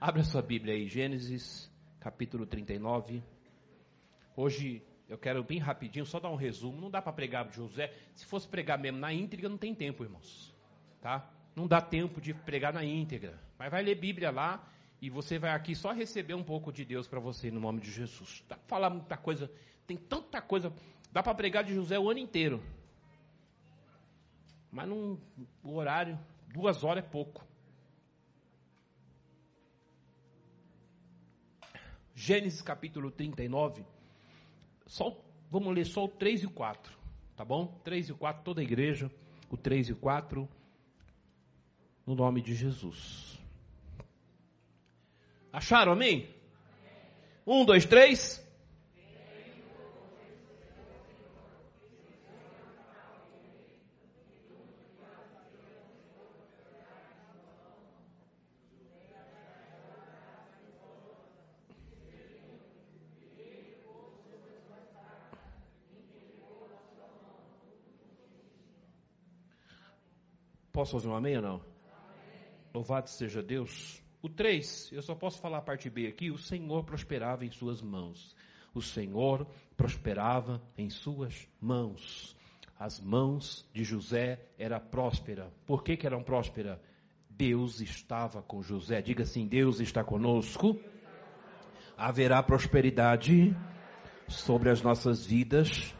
[0.00, 3.22] Abra sua Bíblia aí, Gênesis, capítulo 39.
[4.34, 6.80] Hoje eu quero bem rapidinho só dar um resumo.
[6.80, 7.92] Não dá para pregar de José.
[8.14, 10.54] Se fosse pregar mesmo na íntegra, não tem tempo, irmãos.
[11.02, 11.28] Tá?
[11.54, 13.38] Não dá tempo de pregar na íntegra.
[13.58, 14.66] Mas vai ler Bíblia lá
[15.02, 17.90] e você vai aqui só receber um pouco de Deus para você no nome de
[17.90, 18.42] Jesus.
[18.48, 19.52] Dá para falar muita coisa.
[19.86, 20.72] Tem tanta coisa.
[21.12, 22.62] Dá para pregar de José o ano inteiro.
[24.72, 25.20] Mas não,
[25.62, 27.49] o horário, duas horas é pouco.
[32.20, 33.82] Gênesis capítulo 39.
[34.86, 35.18] Só,
[35.50, 36.92] vamos ler só o 3 e o 4.
[37.34, 37.80] Tá bom?
[37.82, 39.10] 3 e o 4, toda a igreja.
[39.50, 40.46] O 3 e o 4.
[42.06, 43.40] No nome de Jesus.
[45.50, 46.28] Acharam, amém?
[47.46, 48.46] Um, dois, três.
[70.80, 71.54] Posso fazer um amém ou não?
[71.56, 71.62] Amém.
[72.72, 74.02] Louvado seja Deus.
[74.22, 76.30] O 3, eu só posso falar a parte B aqui.
[76.30, 78.34] O Senhor prosperava em suas mãos.
[78.72, 82.34] O Senhor prosperava em suas mãos.
[82.78, 85.52] As mãos de José era próspera.
[85.66, 86.78] Por que, que eram prósperas?
[87.28, 89.02] Deus estava com José.
[89.02, 90.80] Diga assim: Deus está conosco.
[91.94, 93.54] Haverá prosperidade
[94.26, 95.94] sobre as nossas vidas,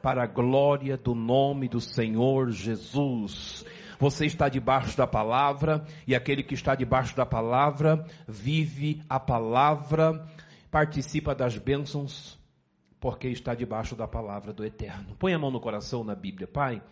[0.00, 3.66] para a glória do nome do Senhor Jesus.
[4.02, 10.26] Você está debaixo da palavra e aquele que está debaixo da palavra vive a palavra,
[10.72, 12.36] participa das bênçãos,
[12.98, 15.14] porque está debaixo da palavra do Eterno.
[15.20, 16.82] Põe a mão no coração na Bíblia, Pai.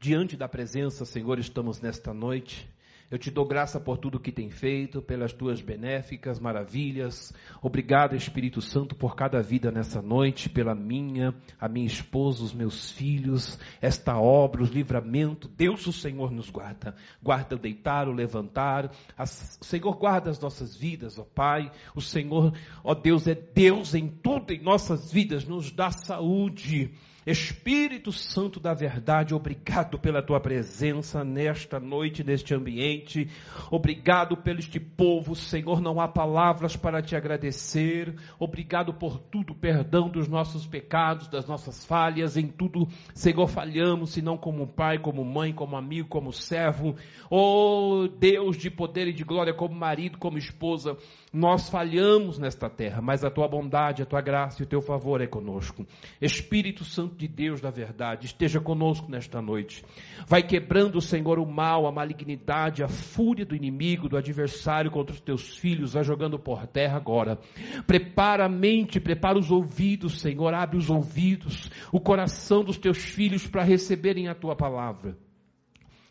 [0.00, 2.68] Diante da presença, Senhor, estamos nesta noite
[3.10, 7.34] eu te dou graça por tudo que tem feito, pelas tuas benéficas maravilhas.
[7.60, 12.92] Obrigado, Espírito Santo, por cada vida nessa noite, pela minha, a minha esposa, os meus
[12.92, 15.48] filhos, esta obra, os livramento.
[15.48, 16.94] Deus, o Senhor, nos guarda.
[17.20, 18.92] Guarda o deitar, o levantar.
[19.18, 21.72] As, o Senhor guarda as nossas vidas, ó Pai.
[21.96, 25.44] O Senhor, ó Deus, é Deus em tudo em nossas vidas.
[25.44, 26.92] Nos dá saúde
[27.26, 33.28] Espírito Santo da verdade, obrigado pela tua presença nesta noite, neste ambiente.
[33.70, 35.80] Obrigado pelo este povo, Senhor.
[35.80, 38.14] Não há palavras para te agradecer.
[38.38, 42.36] Obrigado por tudo, perdão dos nossos pecados, das nossas falhas.
[42.36, 46.96] Em tudo, Senhor, falhamos, se não como pai, como mãe, como amigo, como servo.
[47.28, 50.96] Oh, Deus de poder e de glória, como marido, como esposa.
[51.32, 55.20] Nós falhamos nesta terra, mas a tua bondade, a tua graça e o teu favor
[55.20, 55.86] é conosco.
[56.20, 59.84] Espírito Santo de Deus da verdade, esteja conosco nesta noite.
[60.26, 65.20] Vai quebrando, Senhor, o mal, a malignidade, a fúria do inimigo, do adversário contra os
[65.20, 67.38] teus filhos, vai jogando por terra agora.
[67.86, 73.46] Prepara a mente, prepara os ouvidos, Senhor, abre os ouvidos, o coração dos teus filhos
[73.46, 75.16] para receberem a tua palavra.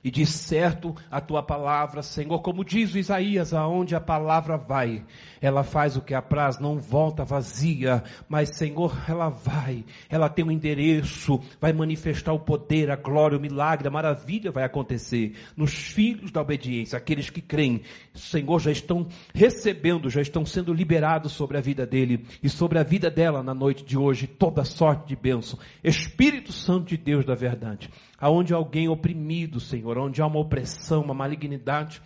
[0.01, 5.03] E diz certo a tua palavra, Senhor, como diz o Isaías, aonde a palavra vai,
[5.41, 10.51] ela faz o que apraz, não volta vazia, mas Senhor, ela vai, ela tem um
[10.51, 16.31] endereço, vai manifestar o poder, a glória, o milagre, a maravilha vai acontecer nos filhos
[16.31, 17.81] da obediência, aqueles que creem,
[18.13, 22.83] Senhor, já estão recebendo, já estão sendo liberados sobre a vida dele e sobre a
[22.83, 25.59] vida dela na noite de hoje, toda sorte de bênção.
[25.83, 31.01] Espírito Santo de Deus da verdade, aonde alguém oprimido, Senhor, Senhor, onde há uma opressão,
[31.01, 32.01] uma malignidade,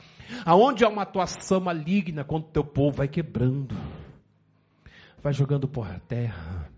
[0.45, 3.75] aonde há uma atuação maligna contra o teu povo, vai quebrando,
[5.21, 6.71] vai jogando por terra.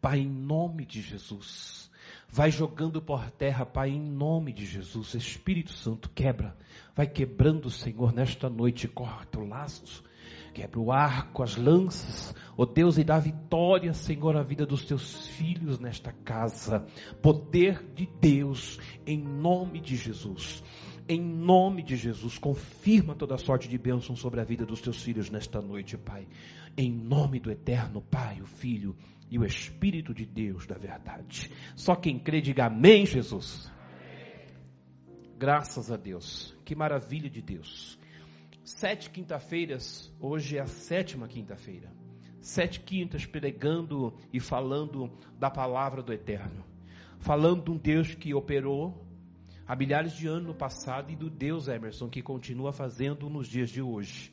[0.00, 1.90] Pai, em nome de Jesus,
[2.28, 6.56] vai jogando por terra, Pai, em nome de Jesus, Espírito Santo, quebra,
[6.94, 10.04] vai quebrando, Senhor, nesta noite, corta o laço,
[10.54, 14.84] quebra o arco, as lanças, ó oh Deus, e dá vitória, Senhor, à vida dos
[14.84, 16.86] teus filhos nesta casa.
[17.20, 20.62] Poder de Deus, em nome de Jesus.
[21.06, 25.28] Em nome de Jesus, confirma toda sorte de bênção sobre a vida dos teus filhos
[25.28, 26.26] nesta noite, Pai.
[26.76, 28.96] Em nome do eterno Pai, o Filho
[29.30, 31.50] e o Espírito de Deus da verdade.
[31.74, 33.70] Só quem crê, diga amém, Jesus.
[35.36, 36.56] Graças a Deus.
[36.64, 37.98] Que maravilha de Deus
[38.64, 41.92] sete quinta-feiras, hoje é a sétima quinta-feira.
[42.40, 46.64] Sete quintas pregando e falando da palavra do Eterno.
[47.18, 49.06] Falando de um Deus que operou
[49.66, 53.70] há milhares de anos no passado e do Deus Emerson que continua fazendo nos dias
[53.70, 54.32] de hoje.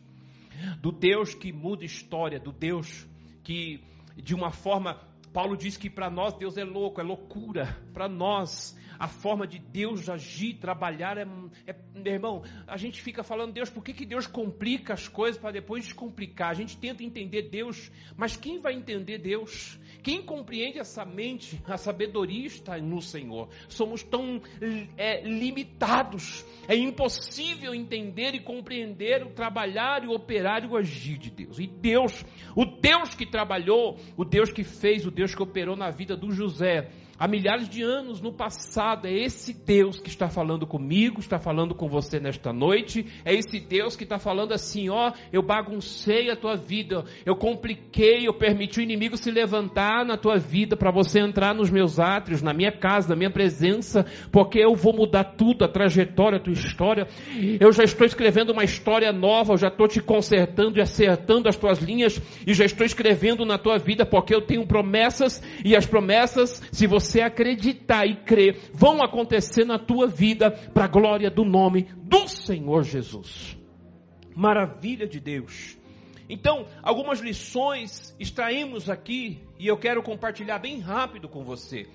[0.81, 3.07] Do Deus que muda história, do Deus
[3.43, 3.83] que
[4.15, 4.99] de uma forma
[5.33, 7.77] Paulo diz que para nós Deus é louco, é loucura.
[7.93, 11.25] Para nós, a forma de Deus agir, trabalhar é,
[11.65, 15.41] é, Meu irmão, a gente fica falando, Deus, por que, que Deus complica as coisas
[15.41, 16.49] para depois descomplicar?
[16.49, 19.79] A gente tenta entender Deus, mas quem vai entender Deus?
[20.03, 23.49] Quem compreende essa mente, a sabedoria está no Senhor.
[23.67, 24.41] Somos tão
[24.97, 26.43] é, limitados.
[26.67, 31.59] É impossível entender e compreender o trabalhar e o operar e o agir de Deus.
[31.59, 32.25] E Deus,
[32.55, 36.31] o Deus que trabalhou, o Deus que fez, o Deus que operou na vida do
[36.31, 36.89] José,
[37.21, 39.07] há milhares de anos no passado.
[39.07, 43.05] É esse Deus que está falando comigo, está falando com você nesta noite.
[43.23, 48.27] É esse Deus que está falando assim: ó, eu baguncei a tua vida, eu compliquei,
[48.27, 52.41] eu permiti o inimigo se levantar na tua vida para você entrar nos meus átrios,
[52.41, 56.53] na minha casa, na minha presença, porque eu vou mudar tudo, a trajetória, a tua
[56.53, 57.07] história.
[57.59, 61.55] Eu já estou escrevendo uma história nova, eu já estou te consertando e acertando as
[61.55, 65.85] tuas linhas e já estou escrevendo na tua vida, porque eu tenho promessas e as
[65.85, 71.29] promessas, se você você acreditar e crer, vão acontecer na tua vida para a glória
[71.29, 73.57] do nome do Senhor Jesus.
[74.33, 75.77] Maravilha de Deus.
[76.29, 81.85] Então, algumas lições extraímos aqui e eu quero compartilhar bem rápido com você.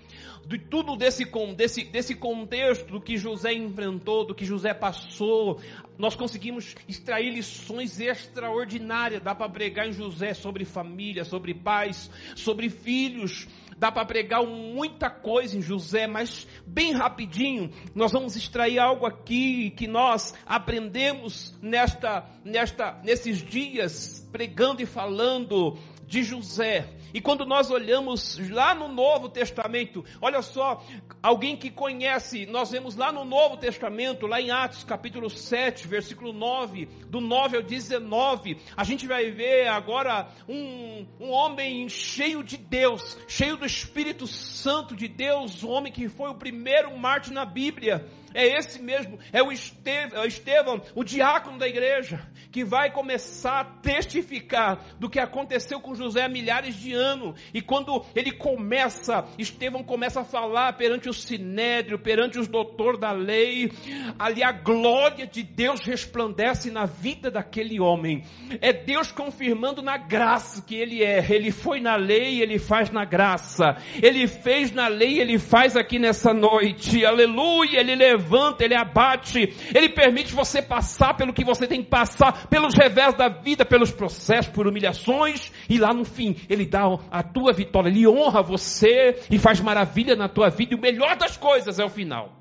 [0.46, 1.24] De tudo desse,
[1.56, 5.58] desse, desse contexto do que José enfrentou, do que José passou,
[5.96, 9.22] nós conseguimos extrair lições extraordinárias.
[9.22, 13.48] Dá para pregar em José sobre família, sobre pais, sobre filhos,
[13.78, 19.70] Dá para pregar muita coisa em José, mas bem rapidinho, nós vamos extrair algo aqui
[19.70, 25.76] que nós aprendemos nesta, nesta, nesses dias, pregando e falando
[26.06, 26.88] de José.
[27.16, 30.84] E quando nós olhamos lá no Novo Testamento, olha só,
[31.22, 36.30] alguém que conhece, nós vemos lá no Novo Testamento, lá em Atos capítulo 7, versículo
[36.34, 42.58] 9, do 9 ao 19, a gente vai ver agora um, um homem cheio de
[42.58, 47.46] Deus, cheio do Espírito Santo de Deus, um homem que foi o primeiro mártir na
[47.46, 48.06] Bíblia
[48.36, 52.20] é esse mesmo, é o Estevão, é Estevão, o diácono da igreja,
[52.52, 57.40] que vai começar a testificar do que aconteceu com José há milhares de anos.
[57.54, 63.10] E quando ele começa, Estevão começa a falar perante o sinédrio, perante os doutores da
[63.10, 63.72] lei,
[64.18, 68.22] ali a glória de Deus resplandece na vida daquele homem.
[68.60, 71.24] É Deus confirmando na graça que ele é.
[71.30, 73.76] Ele foi na lei, ele faz na graça.
[74.02, 77.02] Ele fez na lei, ele faz aqui nessa noite.
[77.04, 81.88] Aleluia, ele levou levanta, Ele abate, Ele permite você passar pelo que você tem que
[81.88, 86.82] passar, pelos revés da vida, pelos processos, por humilhações, e lá no fim, Ele dá
[87.10, 91.16] a tua vitória, Ele honra você e faz maravilha na tua vida, e o melhor
[91.16, 92.32] das coisas é o final.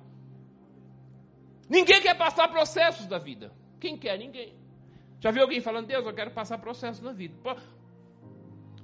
[1.69, 3.51] Ninguém quer passar processos da vida.
[3.79, 4.17] Quem quer?
[4.17, 4.55] Ninguém.
[5.19, 7.35] Já viu alguém falando, Deus, eu quero passar processos na vida.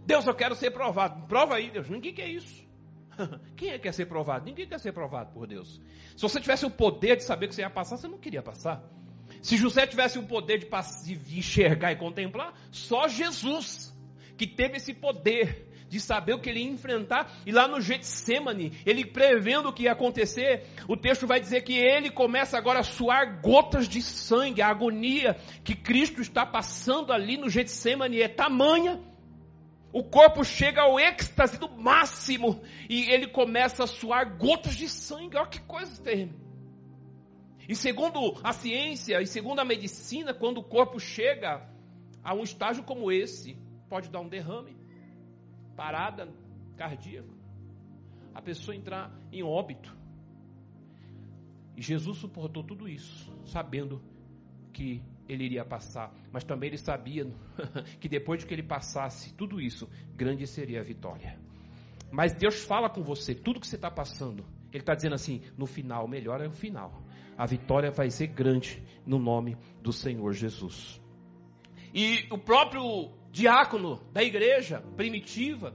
[0.05, 1.27] Deus, eu quero ser provado.
[1.27, 1.87] Prova aí, Deus.
[1.87, 2.67] Ninguém quer isso.
[3.55, 4.45] Quem é que quer ser provado?
[4.45, 5.81] Ninguém quer ser provado por Deus.
[6.15, 8.83] Se você tivesse o poder de saber que você ia passar, você não queria passar.
[9.41, 13.95] Se José tivesse o poder de, de enxergar e contemplar, só Jesus
[14.37, 17.31] que teve esse poder de saber o que ele ia enfrentar.
[17.45, 21.73] E lá no Getsemane, ele prevendo o que ia acontecer, o texto vai dizer que
[21.73, 24.61] ele começa agora a suar gotas de sangue.
[24.61, 29.01] A agonia que Cristo está passando ali no Getsemane é tamanha
[29.93, 35.37] o corpo chega ao êxtase do máximo e ele começa a suar gotas de sangue.
[35.37, 36.39] Olha que coisa terrível.
[37.67, 41.67] E segundo a ciência e segundo a medicina, quando o corpo chega
[42.23, 43.57] a um estágio como esse,
[43.89, 44.77] pode dar um derrame,
[45.75, 46.29] parada
[46.77, 47.33] cardíaca,
[48.33, 49.95] a pessoa entrar em óbito.
[51.75, 54.01] E Jesus suportou tudo isso, sabendo
[54.71, 57.25] que ele iria passar, mas também ele sabia
[57.99, 61.37] que depois de que ele passasse tudo isso, grande seria a vitória.
[62.11, 65.65] Mas Deus fala com você, tudo que você está passando, Ele está dizendo assim: no
[65.65, 67.01] final, melhor é o final.
[67.37, 71.01] A vitória vai ser grande no nome do Senhor Jesus.
[71.93, 75.73] E o próprio diácono da igreja primitiva,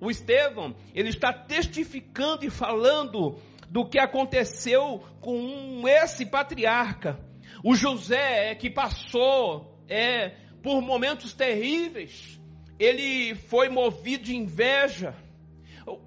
[0.00, 3.36] o Estevão, ele está testificando e falando
[3.70, 7.20] do que aconteceu com esse patriarca,
[7.62, 12.40] o José é que passou é, por momentos terríveis,
[12.78, 15.14] ele foi movido de inveja.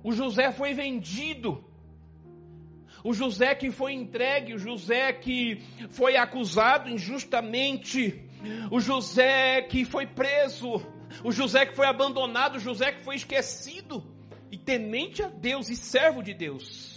[0.04, 1.64] O José foi vendido.
[3.04, 8.24] O José que foi entregue, o José que foi acusado injustamente,
[8.70, 10.86] o José que foi preso,
[11.24, 14.04] o José que foi abandonado, o José que foi esquecido,
[14.52, 16.91] e temente a Deus e servo de Deus.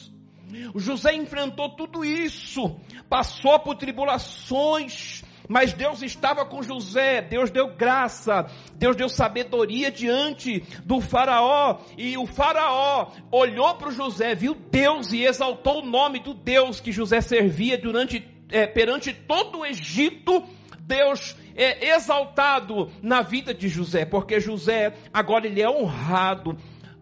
[0.74, 2.76] José enfrentou tudo isso,
[3.08, 10.60] passou por tribulações, mas Deus estava com José, Deus deu graça, Deus deu sabedoria diante
[10.84, 16.34] do Faraó, e o Faraó olhou para José, viu Deus e exaltou o nome do
[16.34, 20.44] Deus que José servia durante, é, perante todo o Egito.
[20.80, 26.58] Deus é exaltado na vida de José, porque José agora ele é honrado,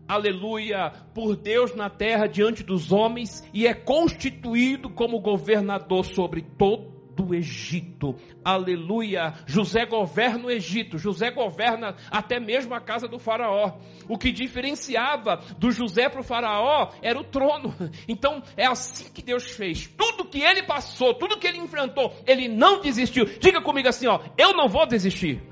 [0.07, 6.93] aleluia, por Deus na terra diante dos homens e é constituído como governador sobre todo
[7.21, 8.17] o Egito.
[8.45, 9.35] Aleluia.
[9.47, 13.79] José governa o Egito, José governa até mesmo a casa do faraó.
[14.09, 17.75] O que diferenciava do José para o faraó era o trono.
[18.09, 19.87] Então é assim que Deus fez.
[19.87, 23.27] Tudo que ele passou, tudo que ele enfrentou, ele não desistiu.
[23.39, 25.43] Diga comigo assim, ó, eu não vou desistir.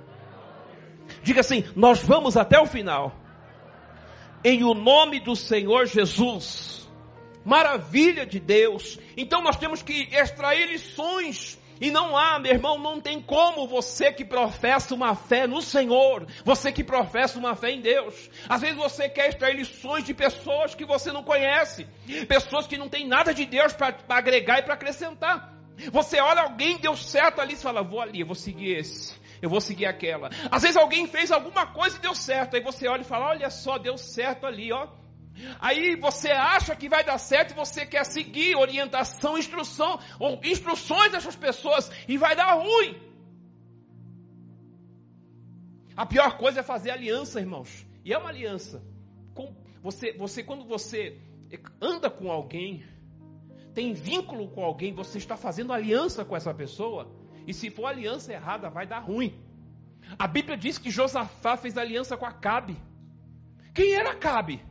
[1.22, 3.19] Diga assim, nós vamos até o final
[4.44, 6.88] em o nome do Senhor Jesus.
[7.44, 8.98] Maravilha de Deus.
[9.16, 11.58] Então nós temos que extrair lições.
[11.80, 16.26] E não há, meu irmão, não tem como você que professa uma fé no Senhor,
[16.44, 18.28] você que professa uma fé em Deus.
[18.46, 21.86] Às vezes você quer extrair lições de pessoas que você não conhece,
[22.28, 25.54] pessoas que não têm nada de Deus para agregar e para acrescentar.
[25.90, 29.60] Você olha alguém deu certo ali e fala, vou ali, vou seguir esse eu vou
[29.60, 30.30] seguir aquela.
[30.50, 33.50] Às vezes alguém fez alguma coisa e deu certo, aí você olha e fala: olha
[33.50, 34.88] só, deu certo ali, ó.
[35.58, 41.12] Aí você acha que vai dar certo e você quer seguir orientação, instrução, ou instruções
[41.12, 43.00] dessas pessoas e vai dar ruim.
[45.96, 47.86] A pior coisa é fazer aliança, irmãos.
[48.04, 48.82] E é uma aliança.
[49.82, 51.18] Você, você quando você
[51.80, 52.84] anda com alguém,
[53.74, 57.10] tem vínculo com alguém, você está fazendo aliança com essa pessoa.
[57.50, 59.36] E se for aliança errada, vai dar ruim.
[60.16, 62.76] A Bíblia diz que Josafá fez aliança com Acabe.
[63.74, 64.62] Quem era Acabe?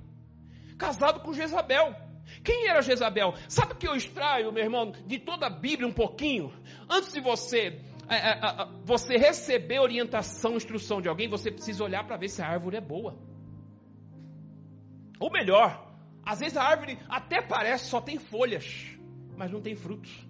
[0.78, 1.94] Casado com Jezabel.
[2.42, 3.34] Quem era Jezabel?
[3.50, 6.54] Sabe o que eu extraio, meu irmão, de toda a Bíblia um pouquinho?
[6.90, 12.06] Antes de você é, é, é, você receber orientação, instrução de alguém, você precisa olhar
[12.06, 13.20] para ver se a árvore é boa.
[15.20, 15.86] Ou melhor,
[16.26, 18.98] às vezes a árvore até parece só tem folhas,
[19.36, 20.30] mas não tem frutos.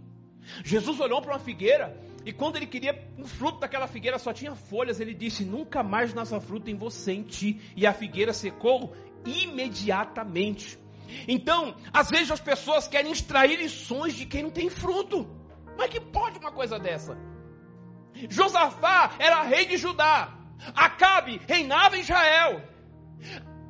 [0.64, 4.56] Jesus olhou para uma figueira e quando ele queria um fruto daquela figueira só tinha
[4.56, 7.62] folhas, ele disse: Nunca mais nasça fruto em você, em ti.
[7.76, 8.96] E a figueira secou
[9.26, 10.78] imediatamente.
[11.28, 15.28] Então, às vezes as pessoas querem extrair lições de quem não tem fruto.
[15.78, 17.18] Mas que pode uma coisa dessa?
[18.30, 20.36] Josafá era rei de Judá.
[20.76, 22.62] Acabe reinava em Israel.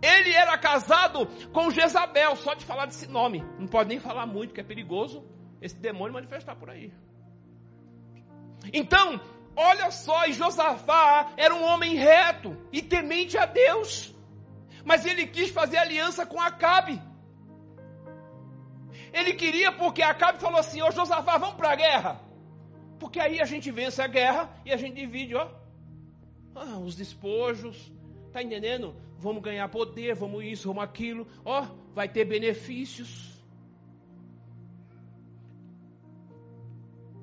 [0.01, 3.43] Ele era casado com Jezabel, só de falar desse nome.
[3.59, 5.23] Não pode nem falar muito, que é perigoso
[5.61, 6.91] esse demônio manifestar por aí.
[8.73, 9.19] Então,
[9.55, 14.13] olha só, e Josafá era um homem reto e temente a Deus.
[14.83, 17.01] Mas ele quis fazer aliança com Acabe.
[19.11, 22.21] Ele queria porque Acabe falou assim: Ô Josafá, vamos para a guerra.
[22.99, 25.49] Porque aí a gente vence a guerra e a gente divide, ó.
[26.55, 27.91] Ah, os despojos,
[28.33, 28.95] tá entendendo?
[29.17, 33.29] Vamos ganhar poder, vamos isso, vamos aquilo, ó, vai ter benefícios.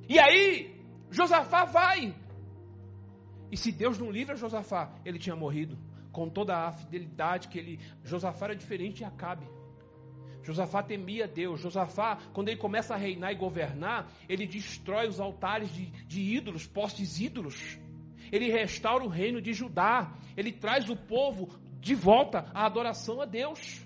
[0.09, 0.76] E aí,
[1.17, 2.15] Josafá vai.
[3.51, 5.79] E se Deus não livra Josafá, ele tinha morrido.
[6.13, 7.81] Com toda a fidelidade que ele.
[8.05, 9.47] Josafá era diferente de Acabe.
[10.43, 11.61] Josafá temia Deus.
[11.61, 16.67] Josafá, quando ele começa a reinar e governar, ele destrói os altares de, de ídolos,
[16.67, 17.79] postes ídolos.
[18.31, 20.13] Ele restaura o reino de Judá.
[20.37, 21.49] Ele traz o povo
[21.81, 23.81] de volta à adoração a Deus.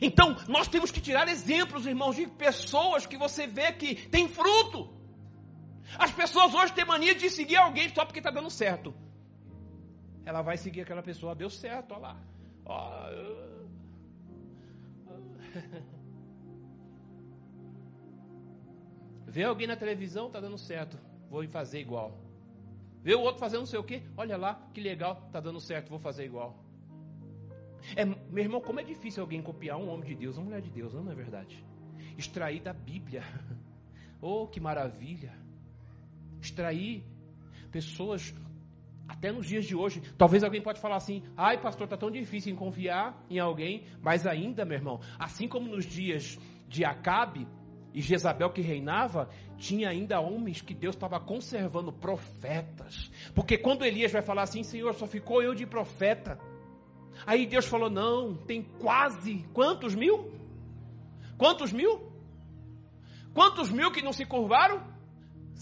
[0.00, 5.01] Então, nós temos que tirar exemplos, irmãos, de pessoas que você vê que tem fruto.
[5.98, 8.94] As pessoas hoje têm mania de seguir alguém só porque está dando certo.
[10.24, 12.16] Ela vai seguir aquela pessoa, deu certo, olha lá.
[19.26, 20.98] Vê alguém na televisão, está dando certo,
[21.28, 22.18] vou fazer igual.
[23.02, 25.88] Vê o outro fazendo não sei o quê, olha lá, que legal, está dando certo,
[25.88, 26.62] vou fazer igual.
[27.96, 30.70] É, meu irmão, como é difícil alguém copiar um homem de Deus, uma mulher de
[30.70, 31.64] Deus, não é verdade?
[32.16, 33.22] Extrair da Bíblia.
[34.24, 35.36] Oh, que maravilha!
[36.42, 37.02] Extrair
[37.70, 38.34] pessoas
[39.08, 40.02] até nos dias de hoje.
[40.18, 44.26] Talvez alguém pode falar assim: "Ai, pastor, tá tão difícil em confiar em alguém", mas
[44.26, 47.46] ainda, meu irmão, assim como nos dias de Acabe
[47.94, 53.10] e Jezabel que reinava, tinha ainda homens que Deus estava conservando profetas.
[53.34, 56.38] Porque quando Elias vai falar assim: "Senhor, só ficou eu de profeta",
[57.26, 60.32] Aí Deus falou: não, tem quase quantos mil?
[61.36, 62.12] Quantos mil?
[63.34, 64.91] Quantos mil que não se curvaram?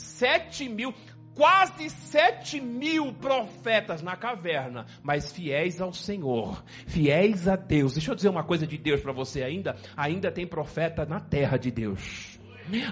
[0.01, 0.95] Sete mil.
[1.35, 7.95] Quase sete mil profetas na caverna, mas fiéis ao Senhor, fiéis a Deus.
[7.95, 9.77] Deixa eu dizer uma coisa de Deus para você ainda.
[9.97, 12.40] Ainda tem profeta na terra de Deus.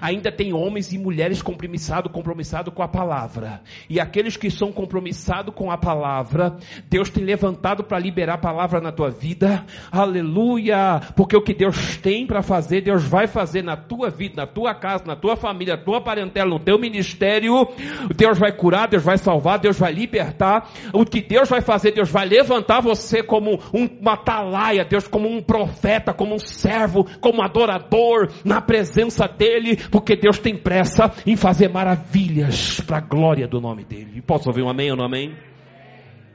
[0.01, 3.61] Ainda tem homens e mulheres compromissados, compromissados com a palavra.
[3.89, 6.57] E aqueles que são compromissados com a palavra,
[6.89, 9.65] Deus tem levantado para liberar a palavra na tua vida.
[9.91, 11.01] Aleluia!
[11.15, 14.73] Porque o que Deus tem para fazer, Deus vai fazer na tua vida, na tua
[14.73, 17.67] casa, na tua família, na tua parentela, no teu ministério.
[18.15, 20.69] Deus vai curar, Deus vai salvar, Deus vai libertar.
[20.93, 25.41] O que Deus vai fazer, Deus vai levantar você como uma atalaia, Deus como um
[25.41, 31.35] profeta, como um servo, como um adorador na presença dEle, porque Deus tem pressa em
[31.35, 34.21] fazer maravilhas para a glória do nome dEle.
[34.21, 35.37] Posso ouvir um amém ou não amém?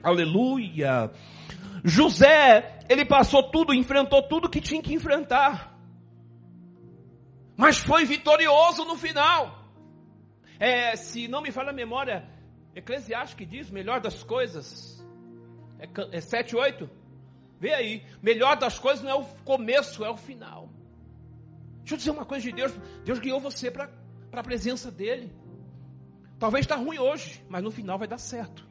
[0.02, 1.10] Aleluia!
[1.84, 5.74] José, ele passou tudo, enfrentou tudo que tinha que enfrentar.
[7.56, 9.64] Mas foi vitorioso no final.
[10.58, 12.26] É, se não me falha a memória,
[12.74, 15.04] Eclesiastes que diz, melhor das coisas,
[15.78, 16.88] é, é 7, 8,
[17.60, 20.68] vê aí, melhor das coisas não é o começo, é o final.
[21.84, 22.72] Deixa eu dizer uma coisa de Deus,
[23.04, 23.90] Deus guiou você para
[24.32, 25.30] a presença dEle.
[26.38, 28.66] Talvez está ruim hoje, mas no final vai dar certo.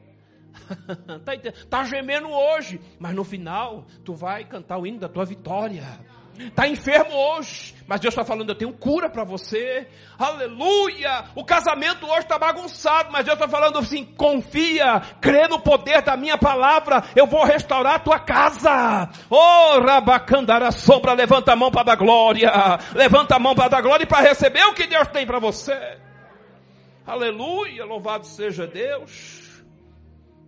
[1.25, 5.83] Está tá gemendo hoje, mas no final tu vai cantar o hino da tua vitória.
[6.37, 9.87] Está enfermo hoje, mas Deus está falando: eu tenho cura para você.
[10.17, 11.25] Aleluia!
[11.35, 16.17] O casamento hoje está bagunçado, mas Deus está falando assim: confia, crê no poder da
[16.17, 19.09] minha palavra, eu vou restaurar a tua casa.
[19.29, 22.51] Oh, Rabacandara sombra, levanta a mão para dar glória,
[22.95, 25.99] levanta a mão para dar glória e para receber o que Deus tem para você.
[27.05, 27.85] Aleluia!
[27.85, 29.63] Louvado seja Deus.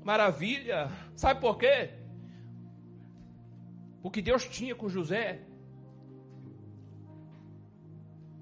[0.04, 0.90] Maravilha.
[1.16, 1.92] Sabe por quê?
[4.02, 5.42] O que Deus tinha com José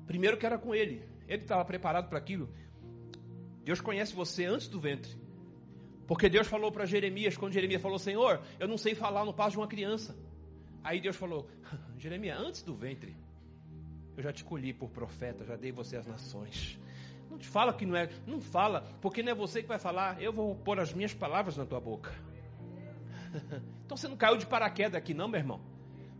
[0.05, 1.03] Primeiro que era com ele.
[1.27, 2.49] Ele estava preparado para aquilo.
[3.63, 5.15] Deus conhece você antes do ventre.
[6.05, 9.51] Porque Deus falou para Jeremias, quando Jeremias falou, Senhor, eu não sei falar no passo
[9.51, 10.15] de uma criança.
[10.83, 11.49] Aí Deus falou,
[11.97, 13.15] Jeremias, antes do ventre,
[14.17, 16.77] eu já te colhi por profeta, já dei você as nações.
[17.29, 20.21] Não te fala que não é, não fala, porque não é você que vai falar,
[20.21, 22.13] eu vou pôr as minhas palavras na tua boca.
[23.85, 25.61] Então você não caiu de paraquedas aqui, não, meu irmão.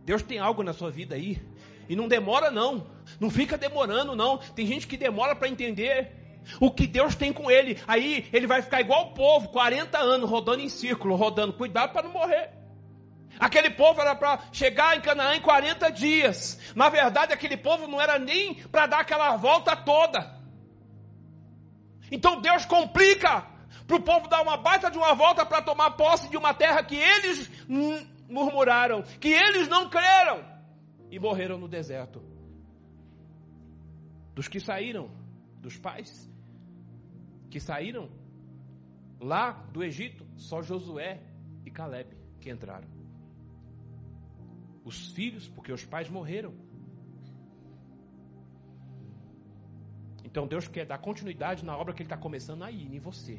[0.04, 1.40] Deus tem algo na sua vida aí
[1.88, 2.86] e não demora não.
[3.20, 4.38] Não fica demorando não.
[4.38, 6.12] Tem gente que demora para entender
[6.60, 7.80] o que Deus tem com ele.
[7.86, 11.52] Aí ele vai ficar igual o povo, 40 anos rodando em círculo, rodando.
[11.52, 12.50] Cuidado para não morrer.
[13.38, 16.58] Aquele povo era para chegar em Canaã em 40 dias.
[16.74, 20.38] Na verdade, aquele povo não era nem para dar aquela volta toda.
[22.10, 23.44] Então Deus complica
[23.86, 26.82] para o povo dar uma baita de uma volta para tomar posse de uma terra
[26.82, 27.50] que eles
[28.28, 30.53] murmuraram, que eles não creram
[31.14, 32.20] e morreram no deserto.
[34.34, 35.08] Dos que saíram,
[35.60, 36.28] dos pais
[37.48, 38.10] que saíram
[39.20, 41.22] lá do Egito, só Josué
[41.64, 42.88] e Caleb que entraram.
[44.84, 46.52] Os filhos, porque os pais morreram.
[50.24, 53.38] Então Deus quer dar continuidade na obra que Ele está começando aí, em você.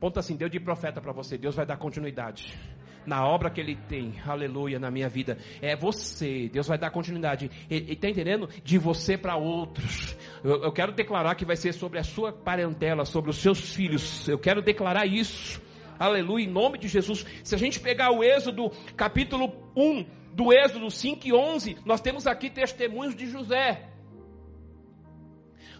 [0.00, 2.58] Ponto assim, Deus de profeta para você, Deus vai dar continuidade
[3.06, 5.38] na obra que Ele tem, aleluia, na minha vida.
[5.60, 7.50] É você, Deus vai dar continuidade.
[7.68, 8.48] Está entendendo?
[8.62, 10.16] De você para outros.
[10.42, 14.28] Eu, eu quero declarar que vai ser sobre a sua parentela, sobre os seus filhos.
[14.28, 15.60] Eu quero declarar isso.
[15.98, 17.24] Aleluia, em nome de Jesus.
[17.44, 22.26] Se a gente pegar o Êxodo, capítulo 1, do Êxodo 5 e 11, nós temos
[22.26, 23.88] aqui testemunhos de José.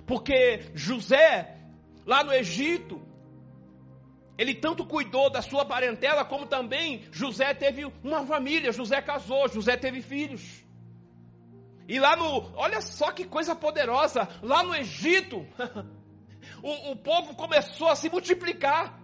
[0.07, 1.57] Porque José,
[2.05, 3.01] lá no Egito,
[4.43, 8.73] ele tanto cuidou da sua parentela, como também José teve uma família.
[8.73, 10.43] José casou, José teve filhos.
[11.89, 15.47] E lá no, olha só que coisa poderosa, lá no Egito,
[16.61, 19.01] o, o povo começou a se multiplicar.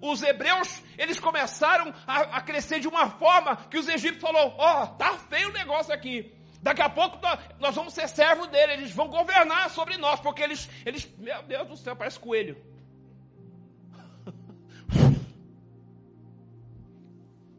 [0.00, 4.84] Os hebreus, eles começaram a, a crescer de uma forma que os egípcios falaram: Ó,
[4.84, 6.32] oh, tá feio o negócio aqui.
[6.62, 7.18] Daqui a pouco
[7.60, 11.68] nós vamos ser servos dele, eles vão governar sobre nós, porque eles, eles, meu Deus
[11.68, 12.56] do céu, parece coelho.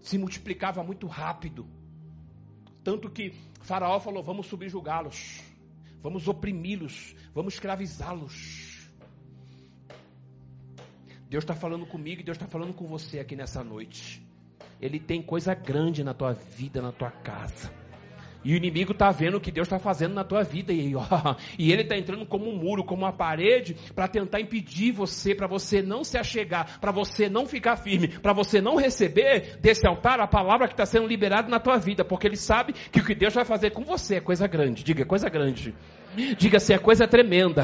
[0.10, 1.68] Se multiplicava muito rápido.
[2.84, 5.44] Tanto que Faraó falou: vamos subjugá-los,
[6.02, 8.90] vamos oprimi-los, vamos escravizá-los.
[11.30, 14.26] Deus está falando comigo e Deus está falando com você aqui nessa noite.
[14.82, 17.72] Ele tem coisa grande na tua vida, na tua casa.
[18.44, 20.72] E o inimigo está vendo o que Deus está fazendo na tua vida.
[20.72, 21.04] E, ó,
[21.58, 25.48] e ele está entrando como um muro, como uma parede, para tentar impedir você, para
[25.48, 30.20] você não se achegar, para você não ficar firme, para você não receber desse altar
[30.20, 32.06] a palavra que está sendo liberada na tua vida.
[32.06, 34.84] Porque ele sabe que o que Deus vai fazer com você é coisa grande.
[34.84, 35.74] Diga, é coisa grande.
[36.38, 37.64] Diga se é coisa tremenda.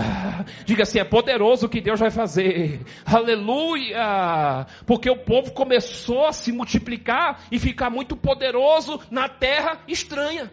[0.66, 2.82] Diga se é poderoso o que Deus vai fazer.
[3.06, 4.68] Aleluia!
[4.86, 10.52] Porque o povo começou a se multiplicar e ficar muito poderoso na terra estranha.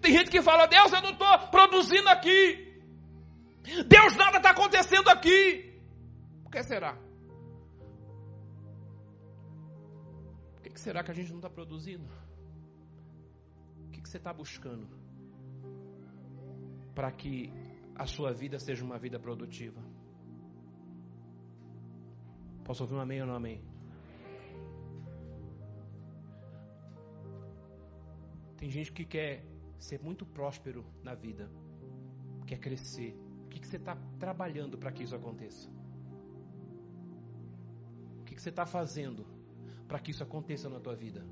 [0.00, 2.68] Tem gente que fala, Deus, eu não estou produzindo aqui.
[3.86, 5.80] Deus, nada está acontecendo aqui.
[6.42, 6.96] Por que será?
[10.54, 12.08] Por que será que a gente não está produzindo?
[13.86, 14.88] O que você está buscando
[16.94, 17.52] para que
[17.94, 19.82] a sua vida seja uma vida produtiva?
[22.64, 23.62] Posso ouvir um amém ou não amém?
[28.56, 29.44] Tem gente que quer
[29.78, 31.50] ser muito próspero na vida,
[32.46, 33.16] quer crescer.
[33.44, 35.68] O que, que você está trabalhando para que isso aconteça?
[38.20, 39.26] O que, que você está fazendo
[39.86, 41.24] para que isso aconteça na tua vida?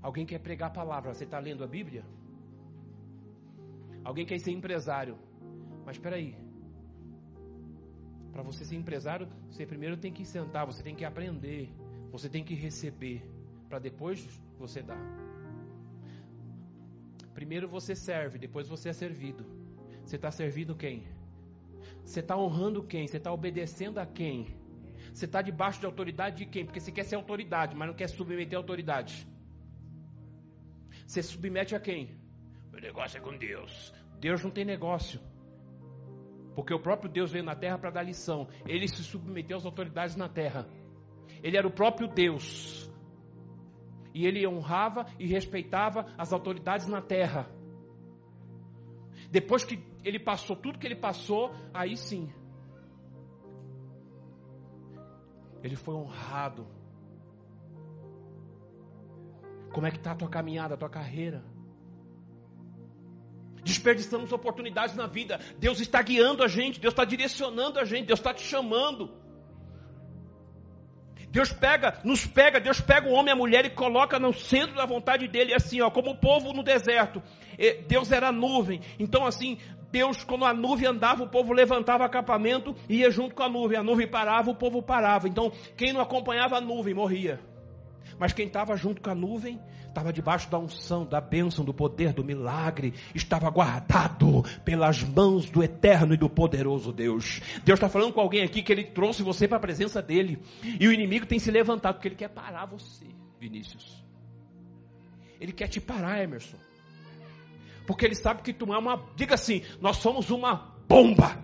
[0.00, 2.04] Alguém quer pregar a palavra, você está lendo a Bíblia?
[4.04, 5.18] Alguém quer ser empresário,
[5.84, 6.36] mas espera aí.
[8.32, 11.72] Para você ser empresário, você primeiro tem que sentar, você tem que aprender,
[12.10, 13.22] você tem que receber,
[13.68, 14.18] para depois
[14.58, 15.23] você dá.
[17.34, 19.44] Primeiro você serve, depois você é servido.
[20.04, 21.06] Você está servindo quem?
[22.04, 23.06] Você está honrando quem?
[23.06, 24.56] Você está obedecendo a quem?
[25.12, 26.64] Você está debaixo de autoridade de quem?
[26.64, 29.26] Porque você quer ser autoridade, mas não quer submeter a autoridade.
[31.06, 32.16] Você submete a quem?
[32.72, 33.92] O negócio é com Deus.
[34.20, 35.20] Deus não tem negócio.
[36.54, 38.48] Porque o próprio Deus veio na terra para dar lição.
[38.66, 40.68] Ele se submeteu às autoridades na terra.
[41.42, 42.90] Ele era o próprio Deus.
[44.14, 47.50] E ele honrava e respeitava as autoridades na terra.
[49.28, 52.32] Depois que ele passou tudo que ele passou, aí sim.
[55.64, 56.64] Ele foi honrado.
[59.72, 61.44] Como é que está a tua caminhada, a tua carreira?
[63.64, 65.40] Desperdiçamos oportunidades na vida.
[65.58, 69.23] Deus está guiando a gente, Deus está direcionando a gente, Deus está te chamando.
[71.34, 74.76] Deus pega, nos pega, Deus pega o homem e a mulher e coloca no centro
[74.76, 77.20] da vontade dele, assim, ó, como o povo no deserto.
[77.88, 78.80] Deus era nuvem.
[79.00, 79.58] Então, assim,
[79.90, 83.76] Deus, quando a nuvem andava, o povo levantava acampamento e ia junto com a nuvem.
[83.76, 85.28] A nuvem parava, o povo parava.
[85.28, 87.40] Então, quem não acompanhava a nuvem morria.
[88.18, 92.12] Mas quem estava junto com a nuvem estava debaixo da unção, da bênção, do poder,
[92.12, 97.40] do milagre, estava guardado pelas mãos do eterno e do poderoso Deus.
[97.64, 100.86] Deus está falando com alguém aqui que ele trouxe você para a presença dele, e
[100.88, 103.06] o inimigo tem se levantado porque ele quer parar você,
[103.38, 104.04] Vinícius.
[105.40, 106.56] Ele quer te parar, Emerson.
[107.86, 109.04] Porque ele sabe que tu é uma.
[109.14, 111.38] Diga assim: nós somos uma bomba.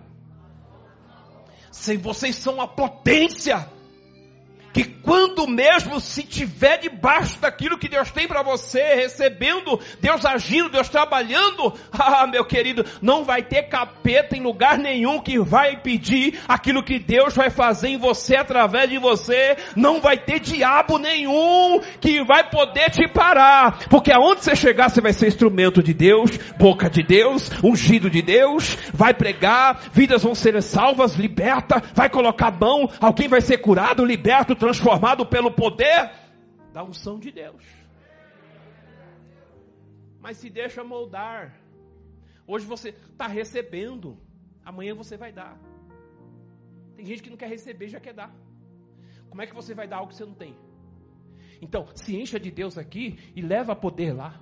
[1.71, 3.69] Se vocês são uma potência
[4.73, 10.69] que quando mesmo se tiver debaixo daquilo que Deus tem para você, recebendo, Deus agindo,
[10.69, 16.39] Deus trabalhando, ah, meu querido, não vai ter capeta em lugar nenhum que vai impedir
[16.47, 21.81] aquilo que Deus vai fazer em você através de você, não vai ter diabo nenhum
[21.99, 26.31] que vai poder te parar, porque aonde você chegar você vai ser instrumento de Deus,
[26.57, 32.51] boca de Deus, ungido de Deus, vai pregar, vidas vão ser salvas, liberta, vai colocar
[32.51, 36.11] mão, alguém vai ser curado, liberto, transformado pelo poder
[36.71, 37.65] da unção de Deus.
[40.19, 41.59] Mas se deixa moldar.
[42.45, 44.19] Hoje você está recebendo,
[44.63, 45.57] amanhã você vai dar.
[46.95, 48.31] Tem gente que não quer receber, já quer dar.
[49.31, 50.55] Como é que você vai dar algo que você não tem?
[51.59, 54.39] Então, se encha de Deus aqui e leva poder lá.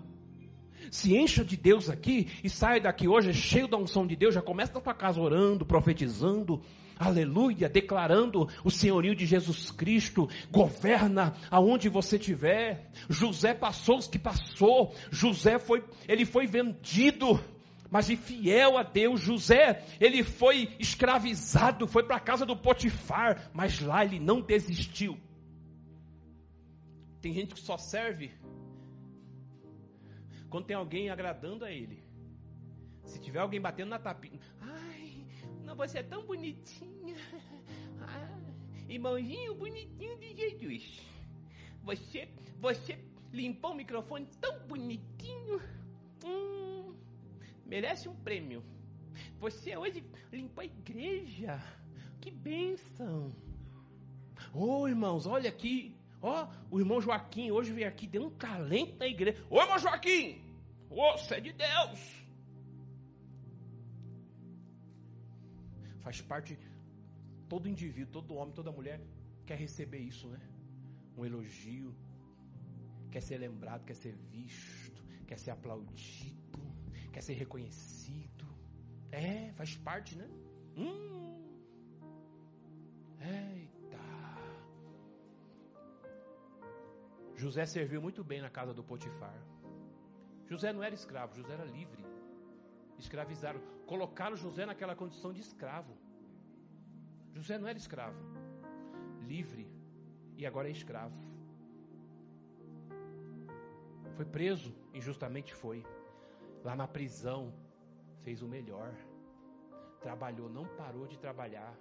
[0.92, 4.42] Se encha de Deus aqui e sai daqui hoje cheio da unção de Deus, já
[4.42, 6.62] começa na tua casa orando, profetizando,
[7.00, 12.92] aleluia, declarando o senhorio de Jesus Cristo, governa aonde você estiver.
[13.10, 17.40] José passou os que passou, José foi, ele foi vendido,
[17.90, 23.50] mas e fiel a Deus, José, ele foi escravizado, foi para a casa do Potifar,
[23.54, 25.18] mas lá ele não desistiu.
[27.22, 28.32] Tem gente que só serve
[30.50, 32.04] quando tem alguém agradando a ele.
[33.06, 34.40] Se tiver alguém batendo na tapinha,
[35.70, 37.16] não, você é tão bonitinha.
[38.02, 38.40] Ah,
[38.88, 41.02] irmãozinho bonitinho de Jesus.
[41.84, 42.28] Você,
[42.60, 42.98] você
[43.32, 45.62] limpou o microfone tão bonitinho.
[46.26, 46.96] Hum,
[47.66, 48.64] merece um prêmio.
[49.40, 51.62] Você hoje limpou a igreja.
[52.20, 53.32] Que bênção.
[54.54, 55.94] Ô oh, irmãos, olha aqui.
[56.22, 59.46] Ó, oh, o irmão Joaquim hoje veio aqui, deu um talento na igreja.
[59.50, 60.42] Ô irmão Joaquim,
[60.90, 62.19] ô, oh, você é de Deus.
[66.10, 66.58] Faz parte,
[67.48, 69.00] todo indivíduo, todo homem, toda mulher
[69.46, 70.40] quer receber isso, né?
[71.16, 71.96] Um elogio,
[73.12, 76.64] quer ser lembrado, quer ser visto, quer ser aplaudido,
[77.14, 78.48] quer ser reconhecido.
[79.12, 80.28] É, faz parte, né?
[80.76, 81.44] Hum.
[83.20, 84.04] Eita.
[87.36, 89.40] José serviu muito bem na casa do Potifar.
[90.48, 92.04] José não era escravo, José era livre.
[93.00, 95.98] Escravizaram, colocaram José naquela condição de escravo.
[97.34, 98.20] José não era escravo,
[99.22, 99.66] livre
[100.38, 101.18] e agora é escravo.
[104.16, 105.86] Foi preso, injustamente foi.
[106.64, 107.54] Lá na prisão,
[108.24, 108.94] fez o melhor.
[110.02, 111.74] Trabalhou, não parou de trabalhar.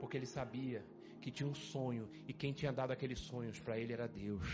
[0.00, 0.84] Porque ele sabia
[1.20, 4.44] que tinha um sonho e quem tinha dado aqueles sonhos para ele era Deus.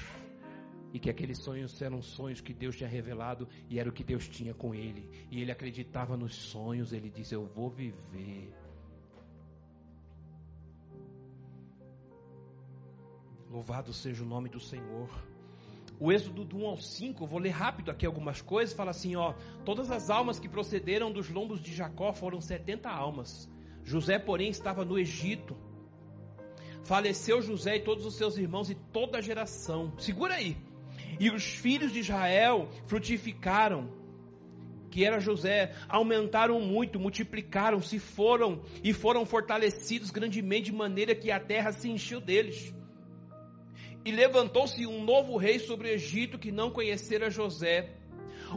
[0.96, 4.26] E que aqueles sonhos eram sonhos que Deus tinha revelado e era o que Deus
[4.26, 5.10] tinha com ele.
[5.30, 8.50] E ele acreditava nos sonhos, ele disse: Eu vou viver.
[13.50, 15.10] Louvado seja o nome do Senhor.
[16.00, 19.34] O Êxodo do 1 ao 5, vou ler rápido aqui algumas coisas, fala assim, ó,
[19.66, 23.50] todas as almas que procederam dos lombos de Jacó foram 70 almas.
[23.84, 25.54] José, porém, estava no Egito.
[26.84, 29.92] Faleceu José e todos os seus irmãos e toda a geração.
[29.98, 30.56] Segura aí.
[31.18, 33.88] E os filhos de Israel frutificaram,
[34.90, 41.30] que era José, aumentaram muito, multiplicaram, se foram e foram fortalecidos grandemente de maneira que
[41.30, 42.74] a terra se encheu deles.
[44.04, 47.90] E levantou-se um novo rei sobre o Egito que não conhecera José,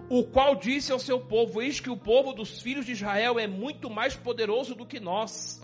[0.10, 3.48] o qual disse ao seu povo: Eis que o povo dos filhos de Israel é
[3.48, 5.62] muito mais poderoso do que nós.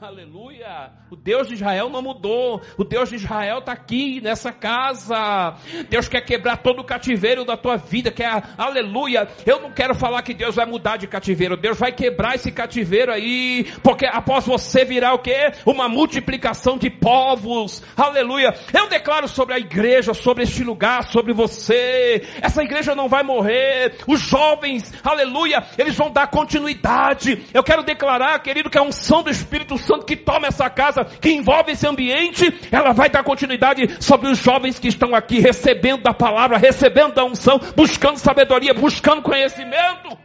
[0.00, 0.92] Aleluia!
[1.10, 2.62] O Deus de Israel não mudou.
[2.76, 5.56] O Deus de Israel está aqui nessa casa.
[5.90, 8.12] Deus quer quebrar todo o cativeiro da tua vida.
[8.12, 9.26] Quer, aleluia!
[9.44, 11.56] Eu não quero falar que Deus vai mudar de cativeiro.
[11.56, 15.34] Deus vai quebrar esse cativeiro aí, porque após você virá o que?
[15.66, 17.82] Uma multiplicação de povos.
[17.96, 18.54] Aleluia!
[18.72, 22.22] Eu declaro sobre a igreja, sobre este lugar, sobre você.
[22.40, 23.96] Essa igreja não vai morrer.
[24.06, 27.46] Os jovens, aleluia, eles vão dar continuidade.
[27.52, 31.30] Eu quero declarar, querido, que a unção do Espírito Santo que toma essa casa, que
[31.30, 36.12] envolve esse ambiente, ela vai dar continuidade sobre os jovens que estão aqui recebendo da
[36.12, 40.18] palavra, recebendo da unção, buscando sabedoria, buscando conhecimento.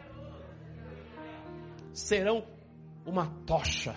[1.94, 2.44] Serão
[3.06, 3.96] uma tocha,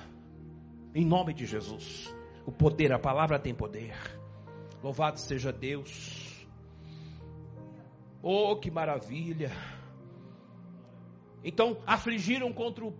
[0.94, 2.14] em nome de Jesus.
[2.46, 3.92] O poder, a palavra tem poder.
[4.80, 6.46] Louvado seja Deus.
[8.22, 9.50] Oh, que maravilha!
[11.42, 12.92] Então, afligiram contra o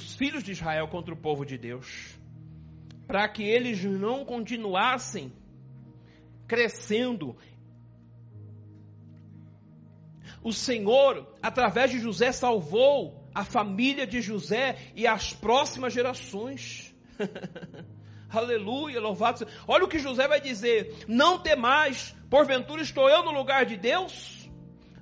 [0.00, 2.18] os filhos de Israel contra o povo de Deus,
[3.06, 5.30] para que eles não continuassem
[6.48, 7.36] crescendo.
[10.42, 16.94] O Senhor, através de José, salvou a família de José e as próximas gerações.
[18.30, 19.50] Aleluia, louvado seja.
[19.68, 24.48] Olha o que José vai dizer: Não temais, porventura estou eu no lugar de Deus?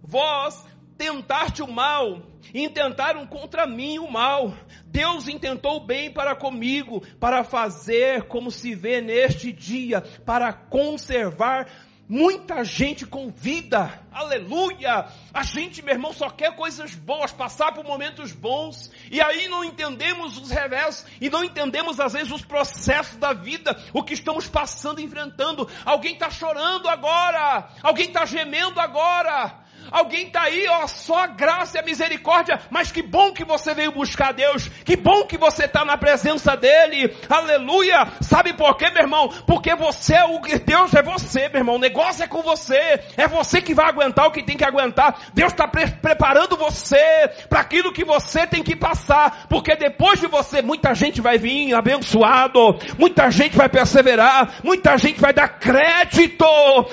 [0.02, 0.66] Vós
[0.98, 2.20] tentaste o mal,
[2.52, 4.52] intentaram contra mim o mal.
[4.84, 11.68] Deus intentou o bem para comigo, para fazer como se vê neste dia, para conservar
[12.08, 14.02] muita gente com vida.
[14.10, 15.06] Aleluia!
[15.32, 19.62] A gente, meu irmão, só quer coisas boas, passar por momentos bons, e aí não
[19.62, 24.48] entendemos os revés, e não entendemos às vezes os processos da vida, o que estamos
[24.48, 25.68] passando, enfrentando.
[25.84, 31.84] Alguém está chorando agora, alguém está gemendo agora, Alguém está aí, ó, só graça e
[31.84, 35.96] misericórdia, mas que bom que você veio buscar Deus, que bom que você está na
[35.96, 38.08] presença dEle, aleluia.
[38.20, 39.28] Sabe por quê, meu irmão?
[39.46, 41.76] Porque você é o Deus é você, meu irmão.
[41.76, 45.18] O negócio é com você, é você que vai aguentar o que tem que aguentar.
[45.34, 50.26] Deus está pre preparando você para aquilo que você tem que passar, porque depois de
[50.26, 56.44] você, muita gente vai vir abençoado, muita gente vai perseverar, muita gente vai dar crédito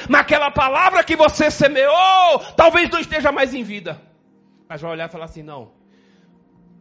[0.10, 2.40] naquela palavra que você semeou.
[2.56, 4.02] Talvez talvez não esteja mais em vida.
[4.68, 5.72] Mas vai olhar e falar assim: não,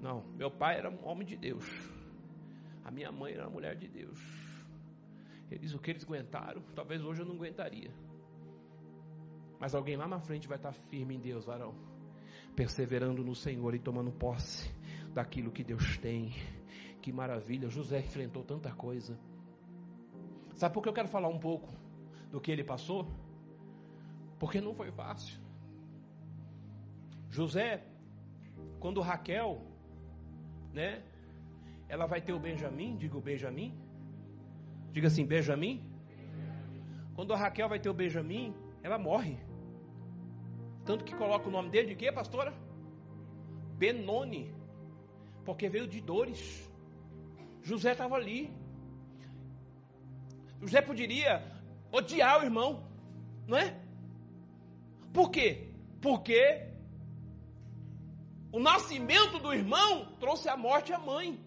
[0.00, 1.64] não, meu pai era um homem de Deus,
[2.84, 4.18] a minha mãe era uma mulher de Deus.
[5.50, 7.90] Eles, o que eles aguentaram, talvez hoje eu não aguentaria.
[9.60, 11.74] Mas alguém lá na frente vai estar firme em Deus, varão,
[12.56, 14.70] perseverando no Senhor e tomando posse
[15.12, 16.32] daquilo que Deus tem.
[17.00, 19.18] Que maravilha, José enfrentou tanta coisa.
[20.54, 21.68] Sabe por que eu quero falar um pouco
[22.30, 23.06] do que ele passou?
[24.38, 25.43] Porque não foi fácil.
[27.36, 27.82] José,
[28.78, 29.60] quando Raquel,
[30.72, 31.02] né?
[31.88, 33.70] Ela vai ter o Benjamim, diga o Benjamim.
[34.92, 35.76] Diga assim, Benjamim.
[37.16, 39.36] Quando a Raquel vai ter o Benjamim, ela morre.
[40.84, 42.54] Tanto que coloca o nome dele de quê, pastora?
[43.82, 44.44] Benoni.
[45.44, 46.70] Porque veio de dores.
[47.62, 48.52] José estava ali.
[50.60, 51.42] José poderia
[51.90, 52.70] odiar o irmão,
[53.48, 53.76] não é?
[55.12, 55.48] Por quê?
[56.00, 56.73] Porque
[58.54, 61.44] o nascimento do irmão trouxe a morte à mãe.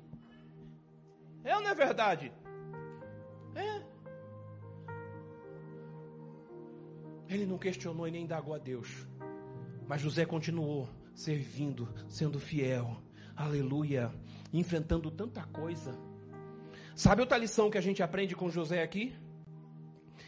[1.42, 2.34] É ou não é verdade?
[3.56, 3.82] É.
[7.30, 9.08] Ele não questionou e nem indagou a Deus.
[9.88, 13.02] Mas José continuou servindo, sendo fiel.
[13.38, 14.12] Aleluia.
[14.52, 15.98] Enfrentando tanta coisa.
[16.94, 19.16] Sabe outra lição que a gente aprende com José aqui?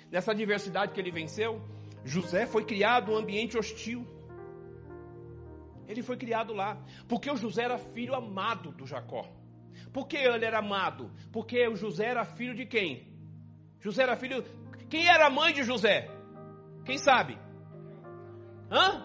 [0.09, 1.61] Nessa adversidade que ele venceu,
[2.05, 4.07] José foi criado um ambiente hostil.
[5.89, 6.77] Ele foi criado lá.
[7.07, 9.27] Porque o José era filho amado do Jacó.
[9.91, 11.11] Por que ele era amado?
[11.31, 13.07] Porque o José era filho de quem?
[13.79, 14.43] José era filho.
[14.87, 16.07] Quem era a mãe de José?
[16.85, 17.39] Quem sabe?
[18.71, 19.03] Hã?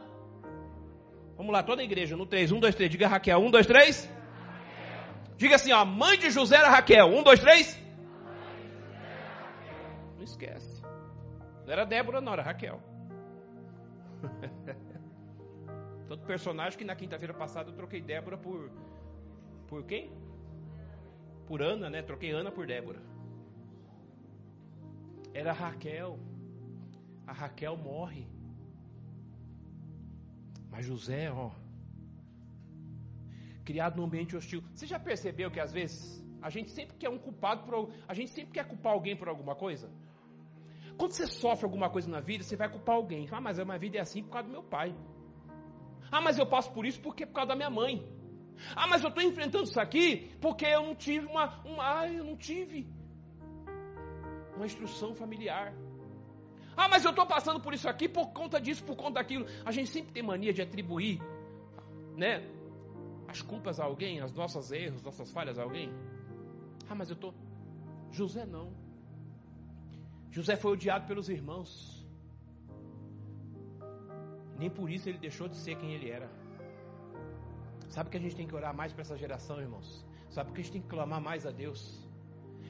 [1.38, 2.52] Vamos lá, toda a igreja, no 3.
[2.52, 2.90] 1, 2, 3.
[2.90, 3.38] Diga Raquel.
[3.38, 4.10] 1, 2, 3.
[5.38, 5.78] Diga assim, ó.
[5.78, 7.06] A mãe de José era Raquel.
[7.06, 7.82] 1, 2, 3.
[10.16, 10.82] Não esquece.
[11.64, 12.78] Não era Débora, não, era Raquel.
[16.08, 18.70] Todo personagem que na quinta-feira passada eu troquei Débora por.
[19.66, 20.12] Por quem?
[21.46, 22.02] Por Ana, né?
[22.02, 23.00] Troquei Ana por Débora.
[25.32, 26.18] Era Raquel.
[27.26, 28.26] A Raquel morre.
[30.70, 31.50] Mas José, ó,
[33.64, 34.62] criado num ambiente hostil.
[34.74, 38.30] Você já percebeu que às vezes a gente sempre quer um culpado por a gente
[38.30, 39.90] sempre quer culpar alguém por alguma coisa?
[40.98, 43.26] Quando você sofre alguma coisa na vida, você vai culpar alguém.
[43.32, 44.94] Ah, mas a minha vida é assim por causa do meu pai.
[46.14, 47.92] Ah, mas eu passo por isso porque é por causa da minha mãe.
[48.77, 51.83] Ah, mas eu estou enfrentando isso aqui porque eu não tive uma, uma.
[51.92, 52.87] Ah, eu não tive
[54.55, 55.74] uma instrução familiar.
[56.77, 59.44] Ah, mas eu estou passando por isso aqui por conta disso, por conta daquilo.
[59.64, 61.20] A gente sempre tem mania de atribuir,
[62.16, 62.48] né?
[63.27, 65.92] As culpas a alguém, as nossas erros, nossas falhas a alguém.
[66.88, 67.35] Ah, mas eu estou.
[68.12, 68.72] José não.
[70.31, 72.03] José foi odiado pelos irmãos.
[74.58, 76.30] Nem por isso ele deixou de ser quem ele era.
[77.88, 80.04] Sabe que a gente tem que orar mais para essa geração, irmãos?
[80.28, 82.04] Sabe que a gente tem que clamar mais a Deus?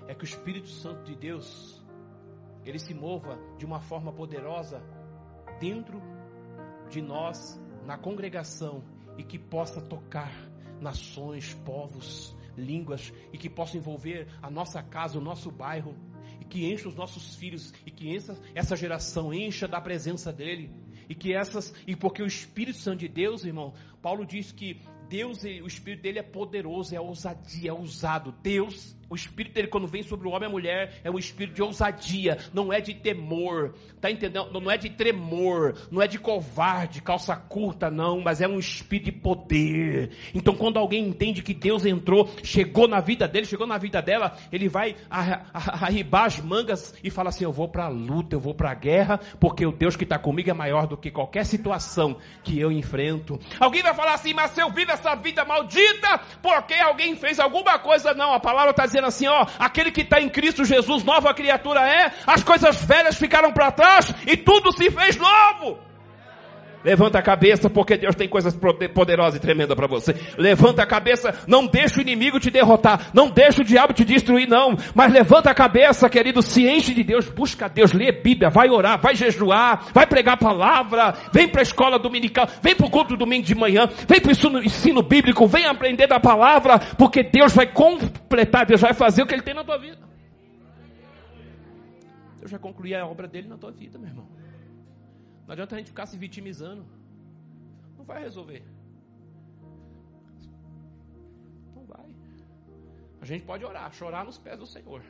[0.06, 1.82] É que o Espírito Santo de Deus
[2.64, 4.82] ele se mova de uma forma poderosa
[5.60, 6.02] dentro
[6.88, 8.82] de nós, na congregação,
[9.16, 10.32] e que possa tocar
[10.80, 15.96] nações, povos, línguas, e que possa envolver a nossa casa, o nosso bairro,
[16.40, 18.14] e que encha os nossos filhos, e que
[18.54, 20.70] essa geração, encha da presença dele.
[21.08, 25.42] E que essas, e porque o Espírito Santo de Deus, irmão, Paulo diz que Deus,
[25.44, 28.34] o Espírito dele é poderoso, é ousadia, é ousado.
[28.42, 31.54] Deus o espírito dele, quando vem sobre o homem e a mulher, é um espírito
[31.54, 34.50] de ousadia, não é de temor, tá entendendo?
[34.52, 39.04] Não é de tremor, não é de covarde, calça curta, não, mas é um espírito
[39.04, 40.10] de poder.
[40.34, 44.36] Então, quando alguém entende que Deus entrou, chegou na vida dele, chegou na vida dela,
[44.50, 48.54] ele vai arribar as mangas e fala assim: Eu vou para a luta, eu vou
[48.54, 52.16] para a guerra, porque o Deus que está comigo é maior do que qualquer situação
[52.42, 53.38] que eu enfrento.
[53.60, 57.78] Alguém vai falar assim, mas se eu vivo essa vida maldita, porque alguém fez alguma
[57.78, 61.32] coisa, não, a palavra está dizendo assim, ó, aquele que está em Cristo Jesus, nova
[61.34, 65.78] criatura é, as coisas velhas ficaram para trás e tudo se fez novo.
[66.84, 68.54] Levanta a cabeça, porque Deus tem coisas
[68.94, 70.14] poderosas e tremendas para você.
[70.36, 74.46] Levanta a cabeça, não deixa o inimigo te derrotar, não deixa o diabo te destruir,
[74.46, 74.76] não.
[74.94, 79.14] Mas levanta a cabeça, querido, enche de Deus, busca Deus, lê Bíblia, vai orar, vai
[79.14, 83.46] jejuar, vai pregar a palavra, vem para a escola dominical, vem para o culto domingo
[83.46, 88.66] de manhã, vem para o ensino bíblico, vem aprender da palavra, porque Deus vai completar,
[88.66, 89.98] Deus vai fazer o que Ele tem na tua vida.
[92.38, 94.43] Deus vai concluir a obra dele na tua vida, meu irmão.
[95.46, 96.84] Não adianta a gente ficar se vitimizando.
[97.96, 98.62] Não vai resolver.
[101.74, 102.14] Não vai.
[103.20, 105.02] A gente pode orar, chorar nos pés do Senhor.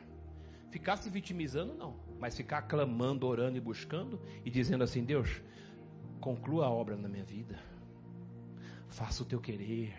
[0.71, 1.95] Ficar se vitimizando, não.
[2.19, 5.41] Mas ficar clamando, orando e buscando e dizendo assim: Deus,
[6.19, 7.57] conclua a obra na minha vida.
[8.89, 9.93] Faça o teu querer,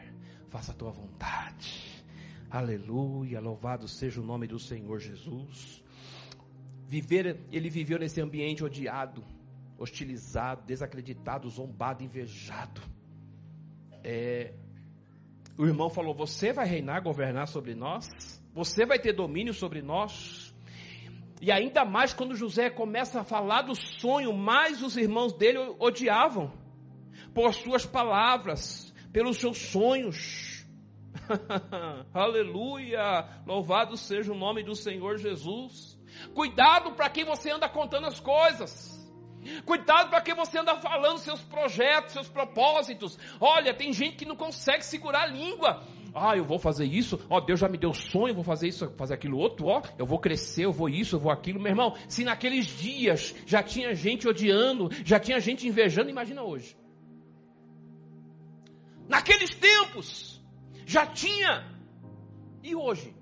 [0.48, 2.04] faça a tua vontade.
[2.50, 5.82] Aleluia, louvado seja o nome do Senhor Jesus.
[6.86, 9.24] Viver, ele viveu nesse ambiente odiado
[9.78, 12.80] hostilizado, desacreditado, zombado, invejado.
[14.02, 14.54] É,
[15.58, 18.08] o irmão falou: Você vai reinar, governar sobre nós?
[18.54, 20.54] Você vai ter domínio sobre nós?
[21.40, 26.52] E ainda mais quando José começa a falar do sonho, mais os irmãos dele odiavam
[27.34, 30.66] por suas palavras, pelos seus sonhos.
[32.14, 33.42] Aleluia!
[33.46, 35.98] Louvado seja o nome do Senhor Jesus.
[36.34, 38.95] Cuidado para quem você anda contando as coisas.
[39.64, 43.18] Cuidado para que você anda falando seus projetos, seus propósitos.
[43.40, 45.82] Olha, tem gente que não consegue segurar a língua.
[46.14, 47.20] Ah, eu vou fazer isso.
[47.28, 49.66] Ó, Deus já me deu sonho, vou fazer isso, fazer aquilo outro.
[49.66, 51.60] Ó, eu vou crescer, eu vou isso, eu vou aquilo.
[51.60, 56.74] Meu irmão, se naqueles dias já tinha gente odiando, já tinha gente invejando, imagina hoje.
[59.06, 60.42] Naqueles tempos
[60.86, 61.70] já tinha.
[62.62, 63.14] E hoje?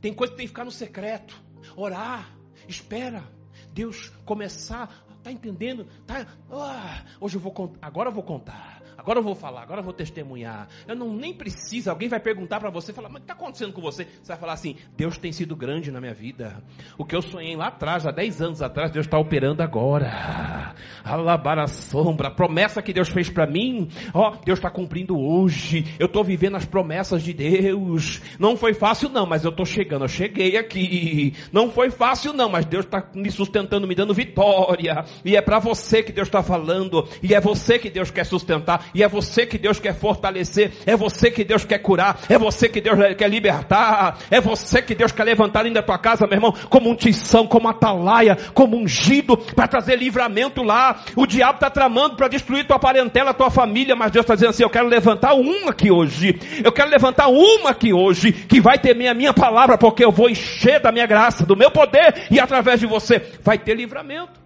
[0.00, 1.40] Tem coisa que tem que ficar no secreto.
[1.76, 2.34] Orar,
[2.66, 3.33] espera.
[3.74, 5.86] Deus começar, tá entendendo?
[6.06, 8.82] Tá, ah, hoje eu vou contar, agora eu vou contar.
[8.96, 10.68] Agora eu vou falar, agora eu vou testemunhar.
[10.86, 13.72] Eu não nem preciso, alguém vai perguntar para você, falar, mas o que está acontecendo
[13.72, 14.04] com você?
[14.04, 16.62] Você vai falar assim, Deus tem sido grande na minha vida.
[16.96, 20.63] O que eu sonhei lá atrás, há 10 anos atrás, Deus está operando agora.
[21.04, 25.84] Alabar a sombra, a promessa que Deus fez para mim, ó, Deus está cumprindo hoje.
[25.98, 28.20] Eu estou vivendo as promessas de Deus.
[28.38, 31.34] Não foi fácil não, mas eu estou chegando, eu cheguei aqui.
[31.52, 35.04] Não foi fácil não, mas Deus está me sustentando, me dando vitória.
[35.24, 37.06] E é para você que Deus está falando.
[37.22, 38.86] E é você que Deus quer sustentar.
[38.94, 40.72] E é você que Deus quer fortalecer.
[40.86, 42.20] É você que Deus quer curar.
[42.28, 44.18] É você que Deus quer libertar.
[44.30, 47.46] É você que Deus quer levantar dentro da tua casa, meu irmão, como um tição,
[47.46, 51.04] como atalaia, como ungido, para trazer livramento lá.
[51.14, 54.62] O diabo está tramando para destruir tua parentela, tua família, mas Deus está dizendo assim:
[54.62, 56.38] eu quero levantar uma aqui hoje.
[56.64, 60.28] Eu quero levantar uma aqui hoje, que vai temer a minha palavra, porque eu vou
[60.28, 64.40] encher da minha graça, do meu poder, e através de você vai ter livramento.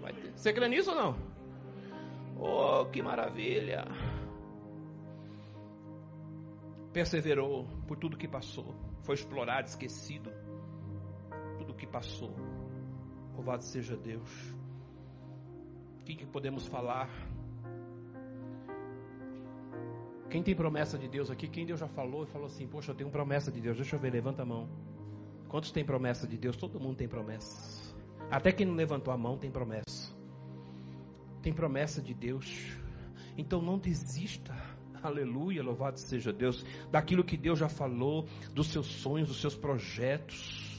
[0.00, 0.32] Vai ter.
[0.34, 1.16] Você crê nisso ou não?
[2.38, 3.84] Oh, que maravilha!
[6.92, 10.30] Perseverou por tudo que passou, foi explorado, esquecido,
[11.58, 12.32] tudo que passou.
[13.44, 14.30] Louvado seja Deus.
[16.00, 17.10] O que, que podemos falar?
[20.30, 21.46] Quem tem promessa de Deus aqui?
[21.46, 23.76] Quem Deus já falou e falou assim: Poxa, eu tenho promessa de Deus.
[23.76, 24.66] Deixa eu ver, levanta a mão.
[25.48, 26.56] Quantos tem promessa de Deus?
[26.56, 27.94] Todo mundo tem promessa.
[28.30, 30.14] Até quem não levantou a mão tem promessa
[31.44, 32.74] tem promessa de Deus.
[33.36, 34.56] Então não desista.
[35.02, 40.73] Aleluia, louvado seja Deus, daquilo que Deus já falou, dos seus sonhos, dos seus projetos.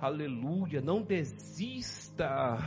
[0.00, 2.58] Aleluia, não desista.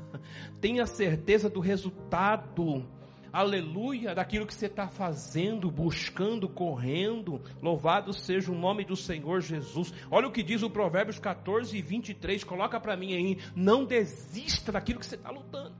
[0.60, 2.86] Tenha certeza do resultado.
[3.32, 7.40] Aleluia, daquilo que você está fazendo, buscando, correndo.
[7.62, 9.92] Louvado seja o nome do Senhor Jesus.
[10.10, 12.42] Olha o que diz o Provérbios 14 e 23.
[12.44, 13.38] Coloca para mim aí.
[13.54, 15.74] Não desista daquilo que você está lutando.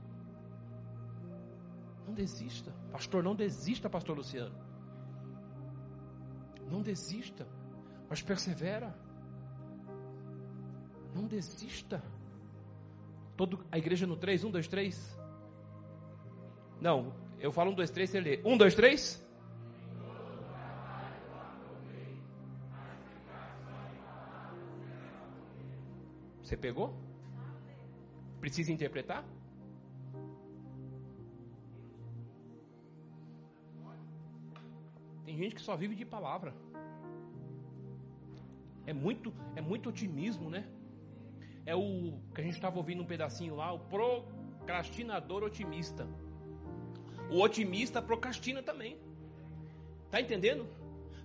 [2.07, 2.72] Não desista.
[2.92, 4.55] Pastor, não desista, pastor Luciano.
[6.70, 7.48] Não desista,
[8.09, 8.94] mas persevera.
[11.14, 12.02] Não desista.
[13.36, 15.20] Todo, a igreja no 3, 1, 2, 3.
[16.80, 18.40] Não, eu falo 1, 2, 3, você lê.
[18.44, 19.30] 1, 2, 3.
[26.42, 26.94] Você pegou?
[28.40, 29.24] Precisa interpretar?
[35.24, 36.52] Tem gente que só vive de palavra.
[38.84, 40.66] É muito, é muito otimismo, né?
[41.70, 46.04] É o que a gente estava ouvindo um pedacinho lá, o procrastinador otimista.
[47.30, 48.98] O otimista procrastina também.
[50.10, 50.66] Tá entendendo?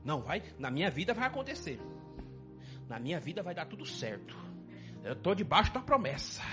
[0.04, 1.80] Não vai, na minha vida vai acontecer.
[2.88, 4.38] Na minha vida vai dar tudo certo.
[5.04, 6.44] Eu estou debaixo da promessa.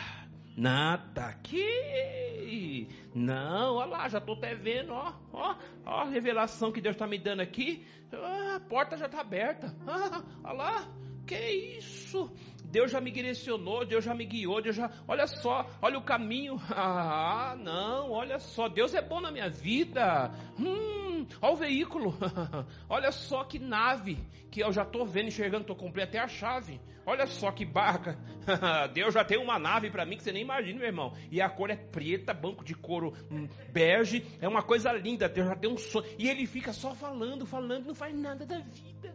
[0.57, 2.89] Nada aqui.
[3.15, 7.07] Não, olha lá, já estou até vendo, ó, ó, ó, a revelação que Deus está
[7.07, 7.87] me dando aqui.
[8.11, 9.77] Ah, a porta já está aberta.
[9.87, 10.89] Ah, olha lá,
[11.27, 11.37] que
[11.79, 12.31] isso?
[12.73, 14.91] Deus já me direcionou, Deus já me guiou, Deus já.
[15.07, 16.61] Olha só, olha o caminho.
[16.75, 20.31] Ah, não, olha só, Deus é bom na minha vida.
[20.59, 22.17] Hum, olha o veículo.
[22.89, 24.19] olha só que nave
[24.51, 26.81] que eu já estou vendo, enxergando, estou comprei até a chave.
[27.05, 28.19] Olha só que barca.
[28.95, 31.13] Deus já tem uma nave para mim que você nem imagina, meu irmão.
[31.31, 34.25] E a cor é preta, banco de couro hum, bege.
[34.41, 35.29] É uma coisa linda.
[35.29, 36.07] Deus já tem um sonho.
[36.19, 39.15] E ele fica só falando, falando, não faz nada da vida.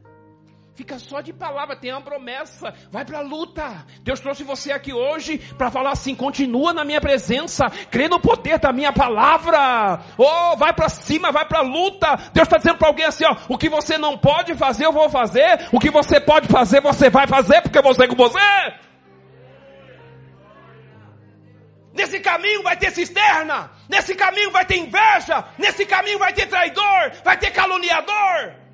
[0.77, 2.71] Fica só de palavra, tem uma promessa.
[2.91, 3.83] Vai para a luta.
[4.03, 8.59] Deus trouxe você aqui hoje para falar assim: continua na minha presença, crê no poder
[8.59, 9.99] da minha palavra.
[10.15, 12.15] Oh, vai para cima, vai para a luta.
[12.31, 15.09] Deus está dizendo para alguém assim: ó, o que você não pode fazer, eu vou
[15.09, 15.67] fazer.
[15.71, 18.39] O que você pode fazer, você vai fazer, porque vou ser com você.
[21.91, 23.71] Nesse caminho vai ter cisterna.
[23.89, 25.43] Nesse caminho vai ter inveja.
[25.57, 27.13] Nesse caminho vai ter traidor.
[27.23, 28.66] Vai ter caluniador.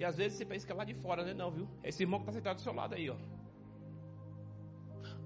[0.00, 1.34] E às vezes você pensa que é lá de fora, né?
[1.34, 1.68] Não, viu?
[1.84, 3.16] Esse irmão que está sentado do seu lado aí, ó.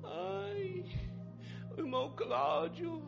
[0.02, 0.84] Ai,
[1.76, 3.00] o irmão Cláudio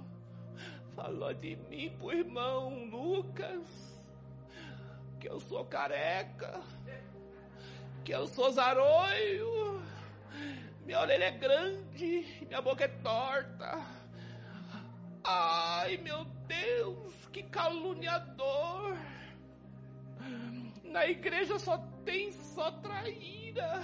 [0.94, 3.96] falou de mim pro irmão Lucas
[5.18, 6.60] que eu sou careca,
[8.04, 9.82] que eu sou zaroio,
[10.84, 13.84] minha orelha é grande, minha boca é torta.
[15.24, 18.96] Ai, meu Deus, que caluniador.
[20.90, 23.82] Na igreja só tem só traíra.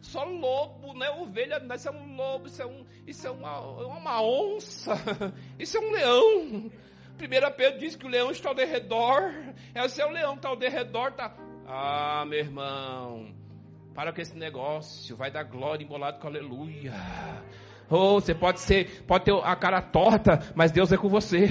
[0.00, 1.10] Só lobo, né?
[1.10, 4.94] Ovelha, isso é um lobo, isso é, um, isso é uma, é uma onça,
[5.58, 6.70] isso é um leão.
[7.16, 9.32] Primeira Pedro diz que o leão está ao derredor.
[9.74, 11.34] Esse é o leão está ao derredor, tá?
[11.66, 13.34] Ah, meu irmão.
[13.94, 15.16] Para com esse negócio.
[15.16, 16.92] Vai dar glória embolado com aleluia.
[17.88, 21.48] Ou oh, você pode ser, pode ter a cara torta, mas Deus é com você.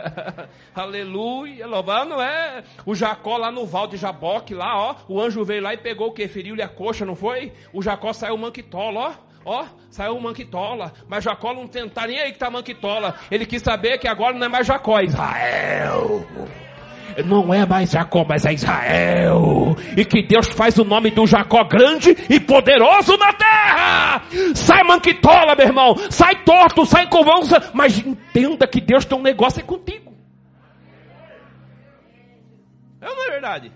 [0.74, 1.66] Aleluia.
[1.66, 4.96] Louvando é o Jacó lá no Val de Jaboque, lá, ó.
[5.08, 6.26] O anjo veio lá e pegou o que?
[6.26, 7.52] Feriu-lhe a coxa, não foi?
[7.72, 9.28] O Jacó saiu manquitola, ó.
[9.44, 10.92] Ó, saiu manquitola.
[11.08, 13.14] Mas Jacó não tentar nem aí que tá manquitola.
[13.30, 16.26] Ele quis saber que agora não é mais Jacó, é Israel
[17.24, 19.76] não é mais Jacó, mas é Israel.
[19.96, 24.22] E que Deus faz o nome do Jacó grande e poderoso na terra.
[24.54, 25.96] Sai manquitola, meu irmão.
[26.10, 27.70] Sai torto, sai convulsa.
[27.74, 30.12] Mas entenda que Deus tem um negócio é contigo.
[33.00, 33.72] É ou não é verdade?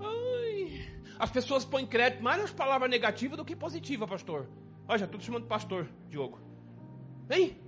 [0.00, 0.86] Ai.
[1.18, 4.48] As pessoas põem crédito mais nas palavras negativas do que positivas, pastor.
[4.88, 6.38] Olha, já estou te chamando de pastor, Diogo.
[7.28, 7.58] Vem.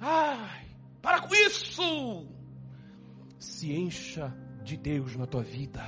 [0.00, 0.66] Ai,
[1.00, 2.37] para com isso!
[3.38, 5.82] Se encha de Deus na tua vida.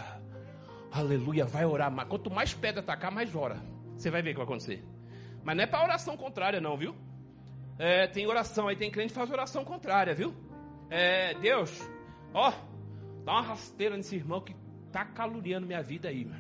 [0.93, 1.91] Aleluia, vai orar.
[1.91, 3.61] Mas quanto mais pedra atacar, mais ora.
[3.97, 4.85] Você vai ver o que vai acontecer.
[5.43, 6.95] Mas não é para oração contrária, não, viu?
[7.79, 10.35] É, tem oração, aí tem crente que faz oração contrária, viu?
[10.91, 11.81] É, Deus,
[12.35, 12.53] ó,
[13.25, 14.55] dá uma rasteira nesse irmão que
[14.93, 16.31] tá caluniando minha vida aí.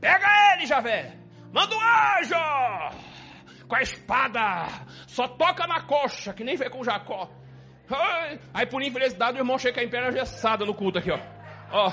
[0.00, 1.16] Pega ele, Javé!
[1.52, 2.96] Manda um anjo!
[3.66, 4.68] Com a espada!
[5.06, 7.30] Só toca na coxa, que nem vê com Jacó.
[8.54, 11.18] Aí por infelicidade o irmão chega em perna gessada no culto aqui, ó.
[11.70, 11.92] ó.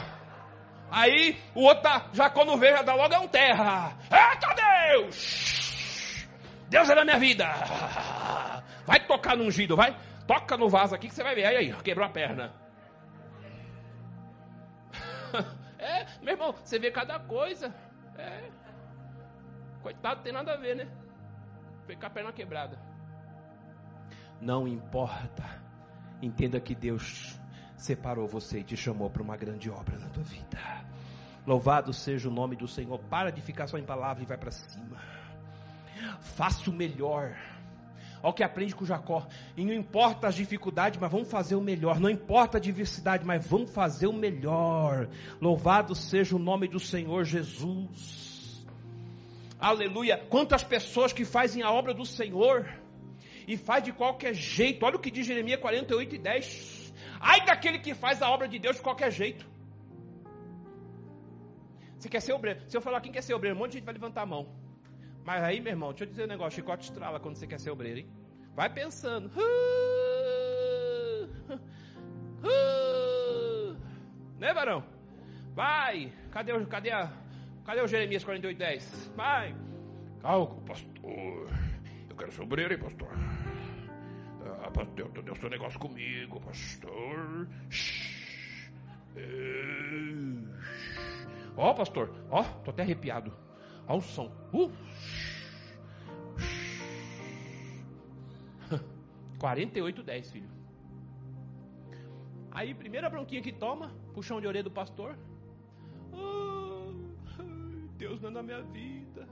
[0.91, 3.97] Aí o outro tá, já quando vê, já dá logo é um terra.
[4.11, 4.55] Eita
[4.91, 6.27] Deus!
[6.69, 7.45] Deus é da minha vida.
[8.85, 9.95] Vai tocar no ungido, vai.
[10.27, 11.45] Toca no vaso aqui que você vai ver.
[11.45, 12.53] Aí, aí, quebrou a perna.
[15.81, 17.73] É, meu irmão, você vê cada coisa.
[18.17, 18.49] É.
[19.81, 20.89] Coitado, tem nada a ver, né?
[21.87, 22.77] Ficar a perna quebrada.
[24.41, 25.68] Não importa
[26.21, 27.39] Entenda que Deus
[27.77, 30.59] separou você e te chamou para uma grande obra na tua vida.
[31.47, 32.99] Louvado seja o nome do Senhor.
[33.09, 34.97] Para de ficar só em palavra e vai para cima.
[36.19, 37.35] Faça o melhor.
[38.21, 39.25] Olha o que aprende com Jacó.
[39.55, 41.99] E não importa as dificuldades, mas vamos fazer o melhor.
[41.99, 45.07] Não importa a diversidade, mas vamos fazer o melhor.
[45.41, 48.67] Louvado seja o nome do Senhor Jesus.
[49.59, 50.17] Aleluia.
[50.29, 52.67] Quantas pessoas que fazem a obra do Senhor
[53.49, 54.85] e faz de qualquer jeito.
[54.85, 56.93] Olha o que diz Jeremias 48 e 10.
[57.19, 59.43] Ai daquele que faz a obra de Deus de qualquer jeito.
[61.97, 62.61] Você quer ser obreiro?
[62.67, 64.43] Se eu falar quem quer ser obreiro, um monte de gente vai levantar a mão.
[65.25, 67.71] Mas aí, meu irmão, deixa eu dizer um negócio: chicote estrala quando você quer ser
[67.71, 68.09] obreiro, hein?
[68.55, 69.31] Vai pensando.
[74.37, 74.81] Né, varão?
[75.53, 76.13] Vai.
[76.31, 77.11] Cadê o, cadê a,
[77.65, 79.11] cadê o Jeremias 48, 10?
[79.15, 79.53] Vai.
[80.21, 81.49] Cálculo, pastor.
[82.09, 83.09] Eu quero ser obreiro, hein, pastor?
[84.69, 87.47] Ah, pastor, Deus tem um negócio comigo, pastor.
[91.57, 93.33] Ó, oh, pastor, ó, oh, tô até arrepiado.
[93.87, 94.31] Ó o som.
[94.53, 94.71] Uh.
[99.39, 100.49] 48,10, filho.
[102.51, 105.17] Aí, primeira bronquinha que toma, puxão de orelha do pastor.
[106.13, 106.91] Oh,
[107.97, 109.27] Deus não é na minha vida.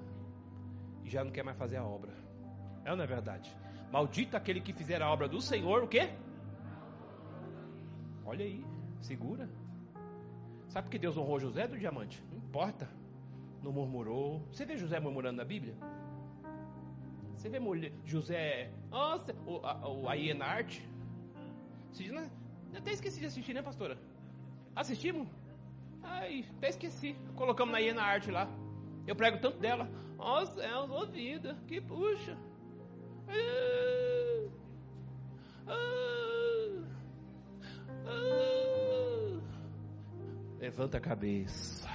[1.04, 2.12] E já não quer mais fazer a obra.
[2.84, 3.56] É ou não é verdade?
[3.92, 6.10] Maldito aquele que fizer a obra do Senhor, o quê?
[8.26, 8.64] Olha aí,
[9.02, 9.50] segura.
[10.68, 12.22] Sabe por que Deus honrou José do diamante?
[12.30, 12.90] Não importa.
[13.64, 14.42] Não murmurou.
[14.52, 15.76] Você vê José murmurando na Bíblia?
[17.36, 17.60] Você vê
[18.06, 18.72] José.
[18.90, 20.82] Nossa, o, a, o Aienart.
[22.00, 23.98] Eu até esqueci de assistir, né, pastora?
[24.76, 25.28] Assistimos?
[26.04, 27.16] Ai, até esqueci.
[27.36, 28.48] Colocamos na Iena Arte lá.
[29.08, 29.90] Eu prego tanto dela.
[30.18, 32.38] Ó oh, céus, ó vida, que puxa.
[40.60, 41.88] Levanta a cabeça.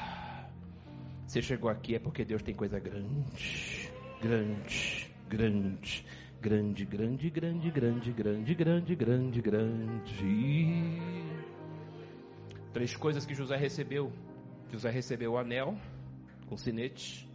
[1.26, 6.04] Você chegou aqui é porque Deus tem coisa grande, grande, grande,
[6.40, 11.02] grande, grande, grande, grande, grande, grande, grande, grande.
[12.72, 14.12] Três coisas que José recebeu.
[14.70, 15.76] José recebeu o anel
[16.46, 17.28] com sinete,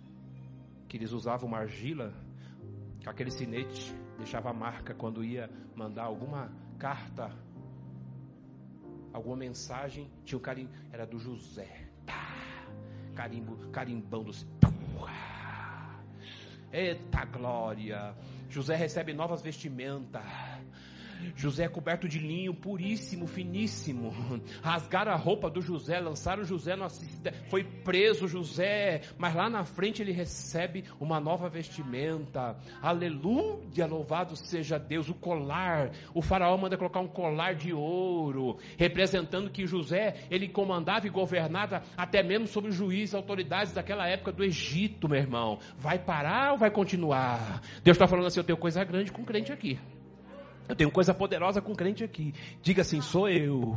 [0.88, 2.14] que eles usavam uma argila
[3.10, 7.32] aquele sinete deixava marca quando ia mandar alguma carta,
[9.14, 11.88] alguma mensagem, tinha o carimbo, era do José.
[12.06, 12.34] Pá,
[13.16, 14.46] carimbo, carimbando se
[16.72, 18.16] Eita glória!
[18.50, 20.24] José recebe novas vestimentas.
[21.36, 24.14] José é coberto de linho puríssimo, finíssimo.
[24.62, 26.88] Rasgaram a roupa do José, lançaram José no
[27.50, 32.58] foi preso José, mas lá na frente ele recebe uma nova vestimenta.
[32.82, 35.10] Aleluia, louvado seja Deus.
[35.10, 41.08] O colar, o faraó manda colocar um colar de ouro, representando que José, ele comandava
[41.08, 45.60] e governava até mesmo sobre os juízes, autoridades daquela época do Egito, meu irmão.
[45.78, 47.62] Vai parar ou vai continuar?
[47.84, 49.80] Deus está falando assim, eu tenho coisa grande com crente aqui.
[50.68, 52.34] Eu tenho coisa poderosa com crente aqui.
[52.62, 53.76] Diga assim, sou eu.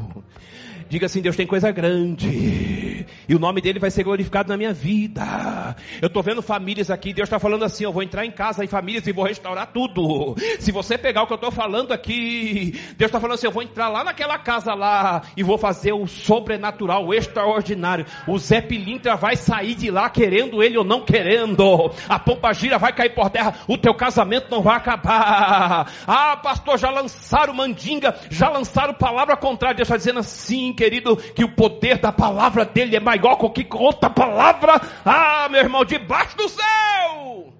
[0.88, 3.06] Diga assim, Deus tem coisa grande.
[3.28, 5.76] E o nome dele vai ser glorificado na minha vida.
[6.02, 7.12] Eu estou vendo famílias aqui.
[7.12, 10.34] Deus está falando assim: eu vou entrar em casa em famílias e vou restaurar tudo.
[10.58, 13.62] Se você pegar o que eu estou falando aqui, Deus está falando assim: eu vou
[13.62, 18.04] entrar lá naquela casa lá e vou fazer o sobrenatural, o extraordinário.
[18.26, 21.92] O Zé Pilintra vai sair de lá querendo ele ou não querendo.
[22.08, 23.54] A pompa gira vai cair por terra.
[23.68, 25.90] O teu casamento não vai acabar.
[26.06, 29.76] Ah, pastor já lançaram mandinga, já lançaram palavra contrária.
[29.76, 34.10] Deus está dizendo assim, querido, que o poder da palavra dele é maior que outra
[34.10, 34.80] palavra.
[35.04, 37.52] Ah, meu irmão, debaixo do céu.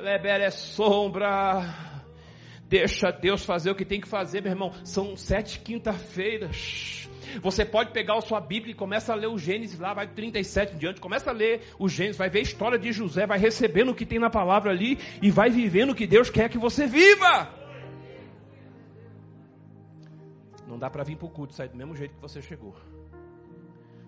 [0.00, 1.88] Leber é sombra.
[2.68, 4.72] Deixa Deus fazer o que tem que fazer, meu irmão.
[4.84, 7.07] São sete quinta-feiras.
[7.42, 10.74] Você pode pegar a sua Bíblia e começa a ler o Gênesis lá, vai 37
[10.74, 13.90] em diante, começa a ler o Gênesis, vai ver a história de José, vai recebendo
[13.90, 16.86] o que tem na palavra ali e vai vivendo o que Deus quer que você
[16.86, 17.48] viva.
[20.66, 22.76] Não dá para vir para o culto, sair do mesmo jeito que você chegou.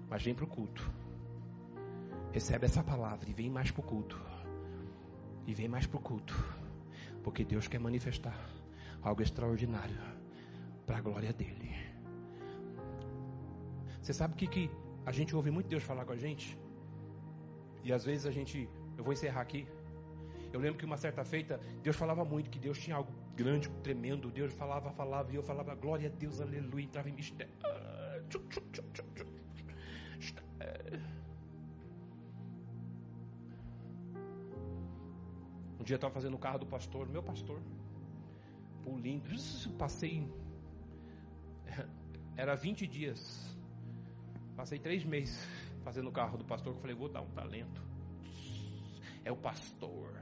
[0.09, 0.89] Mas vem para o culto.
[2.33, 4.21] Recebe essa palavra e vem mais para o culto.
[5.47, 6.35] E vem mais para o culto.
[7.25, 8.39] Porque Deus quer manifestar
[9.03, 9.99] algo extraordinário
[10.87, 11.89] para a glória dele.
[14.03, 14.70] Você sabe o que, que
[15.05, 16.59] a gente ouve muito Deus falar com a gente?
[17.84, 18.68] E às vezes a gente.
[18.96, 19.66] Eu vou encerrar aqui.
[20.53, 24.30] Eu lembro que uma certa feita, Deus falava muito que Deus tinha algo grande, tremendo.
[24.30, 27.53] Deus falava, falava, e eu falava, glória a Deus, aleluia, entrava em mistério.
[35.78, 37.61] Um dia eu estava fazendo o carro do pastor, meu pastor,
[38.82, 39.28] pulindo,
[39.78, 40.28] passei.
[42.36, 43.49] Era 20 dias
[44.61, 45.48] Passei três meses
[45.82, 47.82] fazendo o carro do pastor, eu falei, vou dar um talento.
[49.24, 50.12] É o pastor.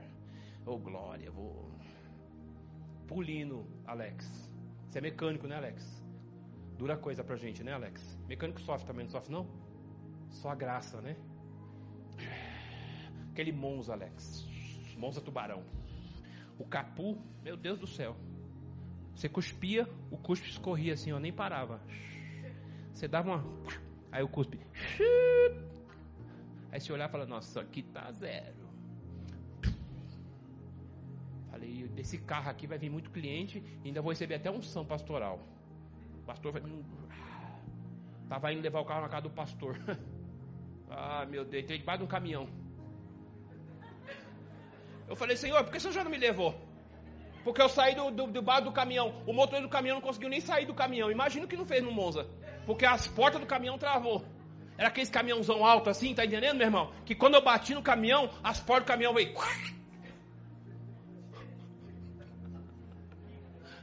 [0.64, 1.68] Ô oh, glória, vou.
[3.08, 4.48] Pulino, Alex.
[4.86, 6.04] Você é mecânico, né, Alex?
[6.78, 8.16] Dura coisa pra gente, né, Alex?
[8.28, 9.44] Mecânico sofre também, não sofre, não?
[10.30, 11.16] Só a graça, né?
[13.32, 14.46] Aquele Monza, Alex.
[14.96, 15.64] Monza tubarão.
[16.56, 18.14] O capu, meu Deus do céu.
[19.16, 21.80] Você cuspia, o cuspe escorria assim, ó, nem parava.
[22.92, 24.58] Você dava uma Aí o cuspe.
[26.70, 28.68] Aí se olhar e fala, nossa, aqui tá zero.
[31.50, 35.40] Falei, desse carro aqui vai vir muito cliente ainda vou receber até um são pastoral.
[36.22, 36.62] O pastor vai.
[38.28, 39.78] Tava indo levar o carro na casa do pastor.
[40.90, 42.48] ah, meu Deus, entrei debaixo de um caminhão.
[45.08, 46.54] Eu falei, Senhor, por que o senhor já não me levou?
[47.42, 49.22] Porque eu saí do, do, do bar do caminhão.
[49.26, 51.10] O motorista do caminhão não conseguiu nem sair do caminhão.
[51.10, 52.28] Imagina o que não fez no Monza.
[52.68, 54.22] Porque as portas do caminhão travou.
[54.76, 56.92] Era aqueles caminhãozão alto assim, tá entendendo, meu irmão?
[57.06, 59.32] Que quando eu bati no caminhão, as portas do caminhão veio.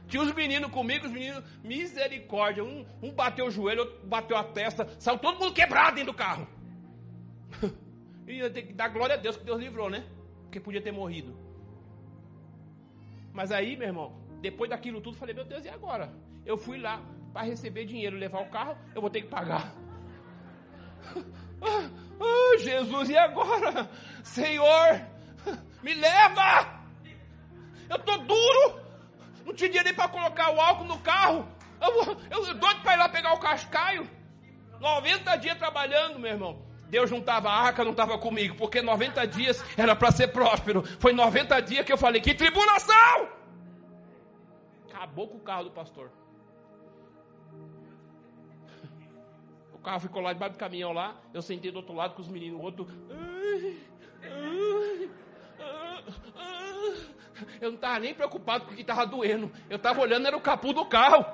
[0.06, 2.62] Tinha os meninos comigo, os meninos, misericórdia.
[2.62, 4.88] Um, um bateu o joelho, outro bateu a testa.
[5.00, 6.46] Saiu todo mundo quebrado dentro do carro.
[8.28, 10.04] E eu tenho que dar glória a Deus que Deus livrou, né?
[10.42, 11.38] Porque podia ter morrido.
[13.32, 16.12] Mas aí, meu irmão, depois daquilo tudo, falei, meu Deus, e agora?
[16.44, 17.00] Eu fui lá
[17.36, 19.70] para receber dinheiro, levar o carro, eu vou ter que pagar.
[21.60, 23.90] Ah, ah, Jesus, e agora?
[24.22, 25.02] Senhor,
[25.82, 26.80] me leva!
[27.90, 28.80] Eu tô duro!
[29.44, 31.46] Não tinha dinheiro nem para colocar o álcool no carro.
[31.78, 34.08] Eu, eu, eu doido para ir lá pegar o cascaio.
[34.80, 36.62] 90 dias trabalhando, meu irmão.
[36.88, 40.82] Deus não estava, a arca não estava comigo, porque 90 dias era para ser próspero.
[40.98, 43.28] Foi 90 dias que eu falei: que tribulação!
[44.88, 46.10] Acabou com o carro do pastor.
[49.86, 51.14] Carro ficou lá debaixo do caminhão lá.
[51.32, 52.58] Eu sentei do outro lado com os meninos.
[52.58, 52.88] O outro.
[57.60, 59.52] Eu não estava nem preocupado com o que estava doendo.
[59.70, 61.24] Eu estava olhando, era o capu do carro.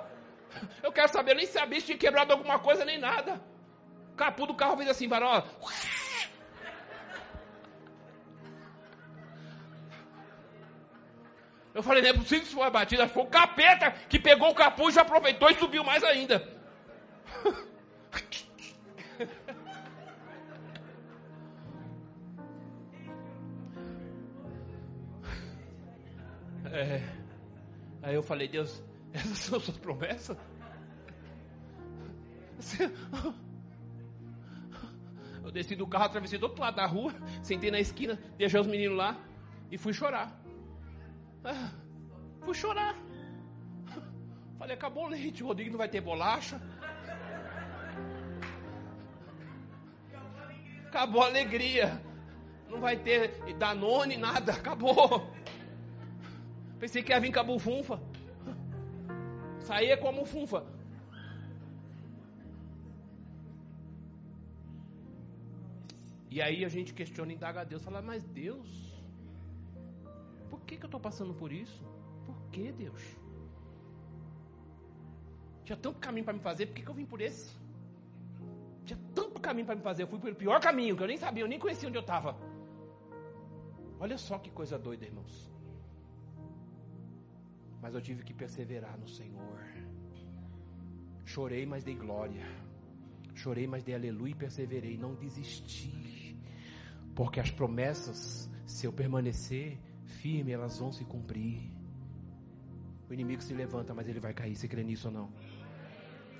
[0.83, 3.41] Eu quero saber, eu nem sabia se tinha quebrado alguma coisa nem nada.
[4.13, 5.43] O capu do carro fez assim, varó.
[11.75, 13.09] Eu falei, não é possível que foi abatido.
[13.09, 16.47] Foi o capeta que pegou o capuz, já aproveitou e subiu mais ainda.
[26.83, 27.01] É,
[28.03, 28.83] Aí eu falei, Deus,
[29.15, 30.37] essas são suas promessas?
[35.45, 37.13] Eu desci do carro, atravessei do outro lado da rua,
[37.43, 39.19] sentei na esquina, deixei os meninos lá
[39.71, 40.41] e fui chorar.
[42.43, 42.97] Fui chorar.
[44.59, 46.61] Falei, acabou o leite, o Rodrigo não vai ter bolacha.
[50.87, 52.03] Acabou a alegria.
[52.69, 55.33] Não vai ter Danone, nada, acabou.
[56.83, 57.97] Pensei que ia vir com a bufunfa.
[59.67, 60.67] Saía com a bufunfa.
[66.29, 68.69] E aí a gente questiona e indaga a Deus, fala, mas Deus,
[70.51, 71.85] por que, que eu estou passando por isso?
[72.27, 73.01] Por que Deus?
[75.65, 77.55] Tinha tanto caminho para me fazer, por que, que eu vim por esse?
[78.85, 81.45] Tinha tanto caminho para me fazer, eu fui pelo pior caminho, que eu nem sabia,
[81.45, 82.37] eu nem conhecia onde eu estava.
[84.01, 85.52] Olha só que coisa doida, irmãos.
[87.83, 89.59] Mas eu tive que perseverar no Senhor.
[91.25, 92.47] Chorei, mas dei glória.
[93.35, 94.97] Chorei, mas dei aleluia e perseverei.
[94.97, 96.39] Não desisti.
[97.17, 99.79] Porque as promessas, se eu permanecer
[100.21, 101.61] firme, elas vão se cumprir.
[103.11, 104.55] O inimigo se levanta, mas ele vai cair.
[104.55, 105.33] Você crê nisso ou não?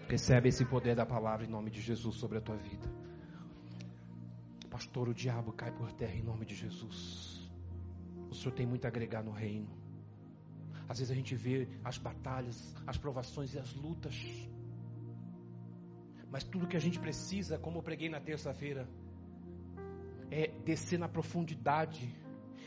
[0.09, 2.89] Recebe esse poder da palavra em nome de Jesus sobre a tua vida.
[4.71, 7.51] Pastor, o diabo cai por terra em nome de Jesus.
[8.31, 9.82] O Senhor tem muito a agregar no reino.
[10.93, 14.15] Às vezes a gente vê as batalhas, as provações e as lutas.
[16.31, 18.87] Mas tudo que a gente precisa, como eu preguei na terça-feira,
[20.31, 22.15] é descer na profundidade.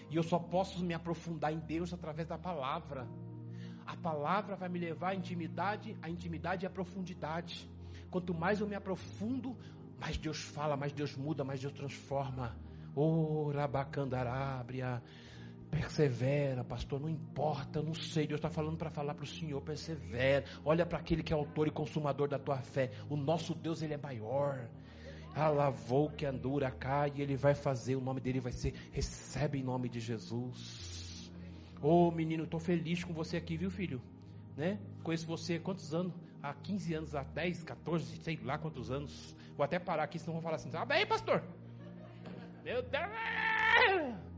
[0.10, 3.08] E eu só posso me aprofundar em Deus através da palavra.
[3.86, 7.70] A palavra vai me levar à intimidade, a intimidade e a profundidade.
[8.10, 9.56] Quanto mais eu me aprofundo,
[10.00, 12.58] mais Deus fala, mais Deus muda, mais Deus transforma.
[12.96, 15.04] Oh, Rabacandarábria.
[15.76, 18.26] Persevera, pastor, não importa, não sei.
[18.26, 20.46] Deus está falando para falar para o Senhor, persevera.
[20.64, 22.92] Olha para aquele que é autor e consumador da tua fé.
[23.10, 24.70] O nosso Deus, ele é maior.
[25.36, 29.64] Alavou que andura cai e ele vai fazer, o nome dele vai ser, recebe em
[29.64, 31.30] nome de Jesus.
[31.82, 34.02] Ô oh, menino, estou feliz com você aqui, viu filho?
[34.56, 34.80] Né?
[35.04, 36.14] Conheço você há quantos anos?
[36.42, 39.36] Há 15 anos, há 10, 14, sei lá quantos anos.
[39.58, 41.44] Vou até parar aqui, senão vou falar assim, ah, bem, pastor.
[42.64, 44.35] Meu Deus!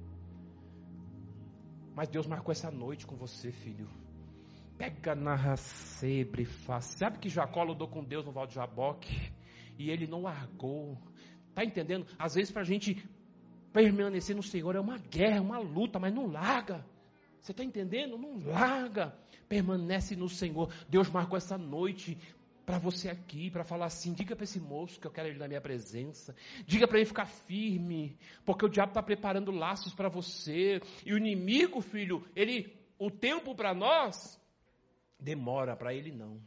[1.97, 3.89] Mas Deus marcou essa noite com você, filho.
[4.77, 6.95] Pega na racebre fácil.
[6.95, 9.31] Sabe que Jacó lutou com Deus no Val de Jaboque?
[9.79, 10.95] E ele não largou.
[11.55, 12.05] Tá entendendo?
[12.19, 13.03] Às vezes para a gente
[13.73, 16.85] permanecer no Senhor é uma guerra, uma luta, mas não larga.
[17.41, 18.15] Você está entendendo?
[18.15, 19.17] Não larga.
[19.49, 20.71] Permanece no Senhor.
[20.87, 22.15] Deus marcou essa noite
[22.67, 25.47] para você aqui, para falar assim: diga para esse moço que eu quero ele na
[25.47, 30.81] minha presença, diga para ele ficar firme, porque o diabo está preparando laços para você,
[31.05, 34.37] e o inimigo, filho, ele, o tempo para nós
[35.17, 36.41] demora, para ele não.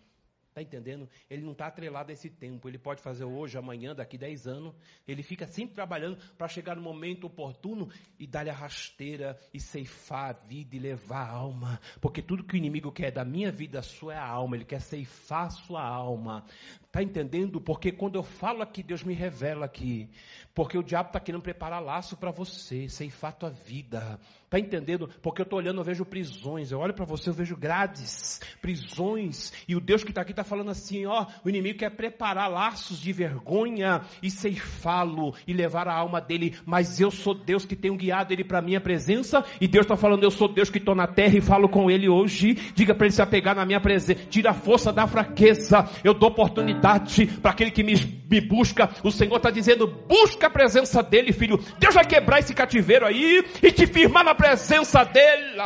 [0.51, 1.09] Está entendendo?
[1.31, 2.69] Ele não está atrelado a esse tempo.
[2.69, 4.75] Ele pode fazer hoje, amanhã, daqui 10 anos.
[5.07, 7.89] Ele fica sempre trabalhando para chegar no momento oportuno
[8.19, 11.81] e dar-lhe a rasteira e ceifar a vida e levar a alma.
[12.01, 14.57] Porque tudo que o inimigo quer da minha vida, a sua é a alma.
[14.57, 16.45] Ele quer ceifar a sua alma.
[16.91, 17.61] Está entendendo?
[17.61, 20.11] Porque quando eu falo aqui, Deus me revela aqui.
[20.53, 24.19] Porque o diabo está querendo preparar laço para você, ceifar a tua vida.
[24.45, 25.09] Está entendendo?
[25.23, 26.73] Porque eu estou olhando, eu vejo prisões.
[26.73, 29.53] Eu olho para você, eu vejo grades, prisões.
[29.69, 33.01] E o Deus que está aqui está falando assim: ó, o inimigo quer preparar laços
[33.01, 36.57] de vergonha e ceifá-lo e levar a alma dele.
[36.67, 39.45] Mas eu sou Deus que tenho guiado ele para a minha presença.
[39.61, 42.09] E Deus está falando: eu sou Deus que estou na terra e falo com ele
[42.09, 42.55] hoje.
[42.75, 44.21] Diga para ele se apegar na minha presença.
[44.29, 45.89] Tira a força da fraqueza.
[46.03, 48.89] Eu dou oportunidade para aquele que me, me busca.
[49.03, 51.59] O Senhor está dizendo: busca a presença dele, filho.
[51.79, 55.57] Deus vai quebrar esse cativeiro aí e te firmar na presença dele.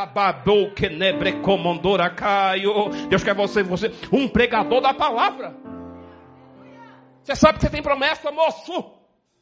[3.10, 5.54] Deus quer você, você, um pregador da palavra.
[7.22, 8.92] Você sabe que você tem promessa, moço.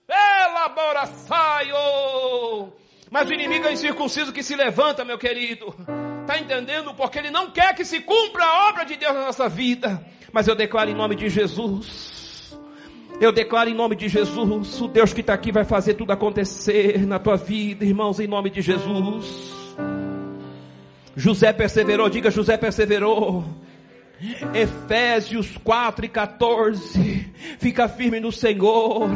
[0.08, 2.72] Elabora, saio.
[3.10, 5.74] Mas o inimigo é incircunciso que se levanta, meu querido.
[6.22, 6.94] Está entendendo?
[6.94, 10.04] Porque ele não quer que se cumpra a obra de Deus na nossa vida.
[10.32, 12.11] Mas eu declaro em nome de Jesus
[13.20, 17.06] eu declaro em nome de Jesus, o Deus que está aqui vai fazer tudo acontecer
[17.06, 19.52] na tua vida, irmãos, em nome de Jesus.
[21.14, 23.44] José perseverou, diga José perseverou.
[24.54, 27.32] Efésios 4 e 14.
[27.58, 29.08] Fica firme no Senhor.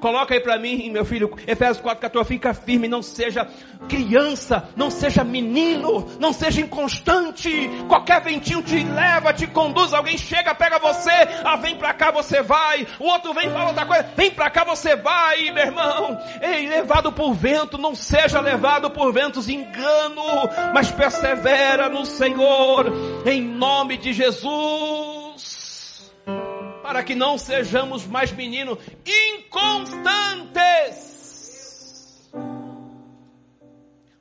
[0.00, 1.30] Coloca aí para mim, meu filho.
[1.46, 2.28] Efésios 4 e 14.
[2.28, 2.88] Fica firme.
[2.88, 3.48] Não seja
[3.88, 4.68] criança.
[4.74, 6.08] Não seja menino.
[6.18, 7.70] Não seja inconstante.
[7.86, 9.94] Qualquer ventinho te leva, te conduz.
[9.94, 11.10] Alguém chega, pega você.
[11.44, 12.86] Ah, vem para cá, você vai.
[12.98, 14.10] O outro vem fala outra coisa.
[14.16, 16.18] Vem para cá, você vai, meu irmão.
[16.40, 17.78] Ei, levado por vento.
[17.78, 20.22] Não seja levado por ventos engano.
[20.74, 22.90] Mas persevera no Senhor
[23.24, 26.12] em nome de Jesus,
[26.82, 28.78] para que não sejamos mais meninos
[29.38, 31.12] inconstantes.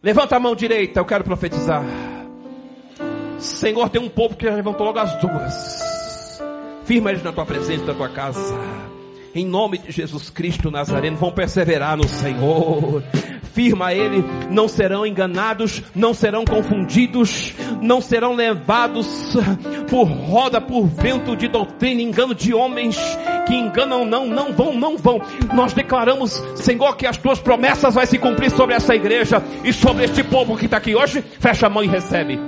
[0.04, 1.84] Levanta a mão direita, eu quero profetizar.
[3.38, 6.42] Senhor, tem um povo que já levantou logo as duas.
[6.86, 8.56] Firma eles na tua presença, na tua casa.
[9.34, 13.04] Em nome de Jesus Cristo Nazareno, vão perseverar no Senhor
[13.54, 19.36] firma ele, não serão enganados, não serão confundidos, não serão levados
[19.90, 22.98] por roda, por vento de doutrina, engano de homens
[23.48, 25.22] que enganam, não, não vão, não vão.
[25.54, 30.06] Nós declaramos, Senhor, que as tuas promessas vai se cumprir sobre essa igreja e sobre
[30.06, 31.22] este povo que está aqui hoje.
[31.40, 32.40] Fecha a mão e recebe.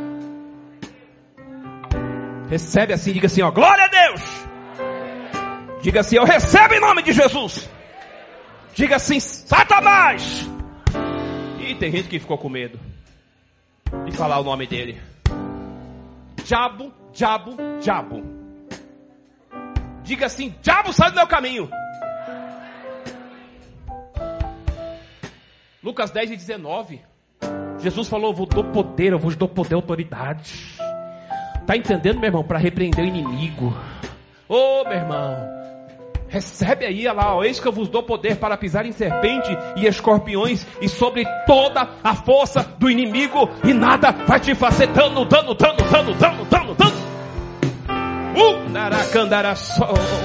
[2.49, 4.22] Recebe assim, diga assim, ó, glória a Deus.
[5.82, 7.70] Diga assim, eu recebo em nome de Jesus.
[8.74, 10.49] Diga assim, Satanás,
[11.74, 12.80] e tem gente que ficou com medo
[14.05, 15.01] de falar o nome dele.
[16.45, 18.24] Diabo, diabo, diabo.
[20.03, 21.69] Diga assim: diabo, sai do meu caminho.
[25.82, 27.01] Lucas 10 e 19.
[27.80, 30.53] Jesus falou: Eu vos dou poder, eu vos dou poder autoridade.
[31.59, 32.43] Está entendendo, meu irmão?
[32.43, 33.74] Para repreender o inimigo.
[34.47, 35.62] Ô, oh, meu irmão.
[36.34, 39.86] Recebe aí, olha lá, eis que eu vos dou poder para pisar em serpente e
[39.86, 45.54] escorpiões e sobre toda a força do inimigo e nada vai te fazer dano, dano,
[45.54, 46.98] dano, dano, dano, dano, dano.
[48.36, 50.24] Uh,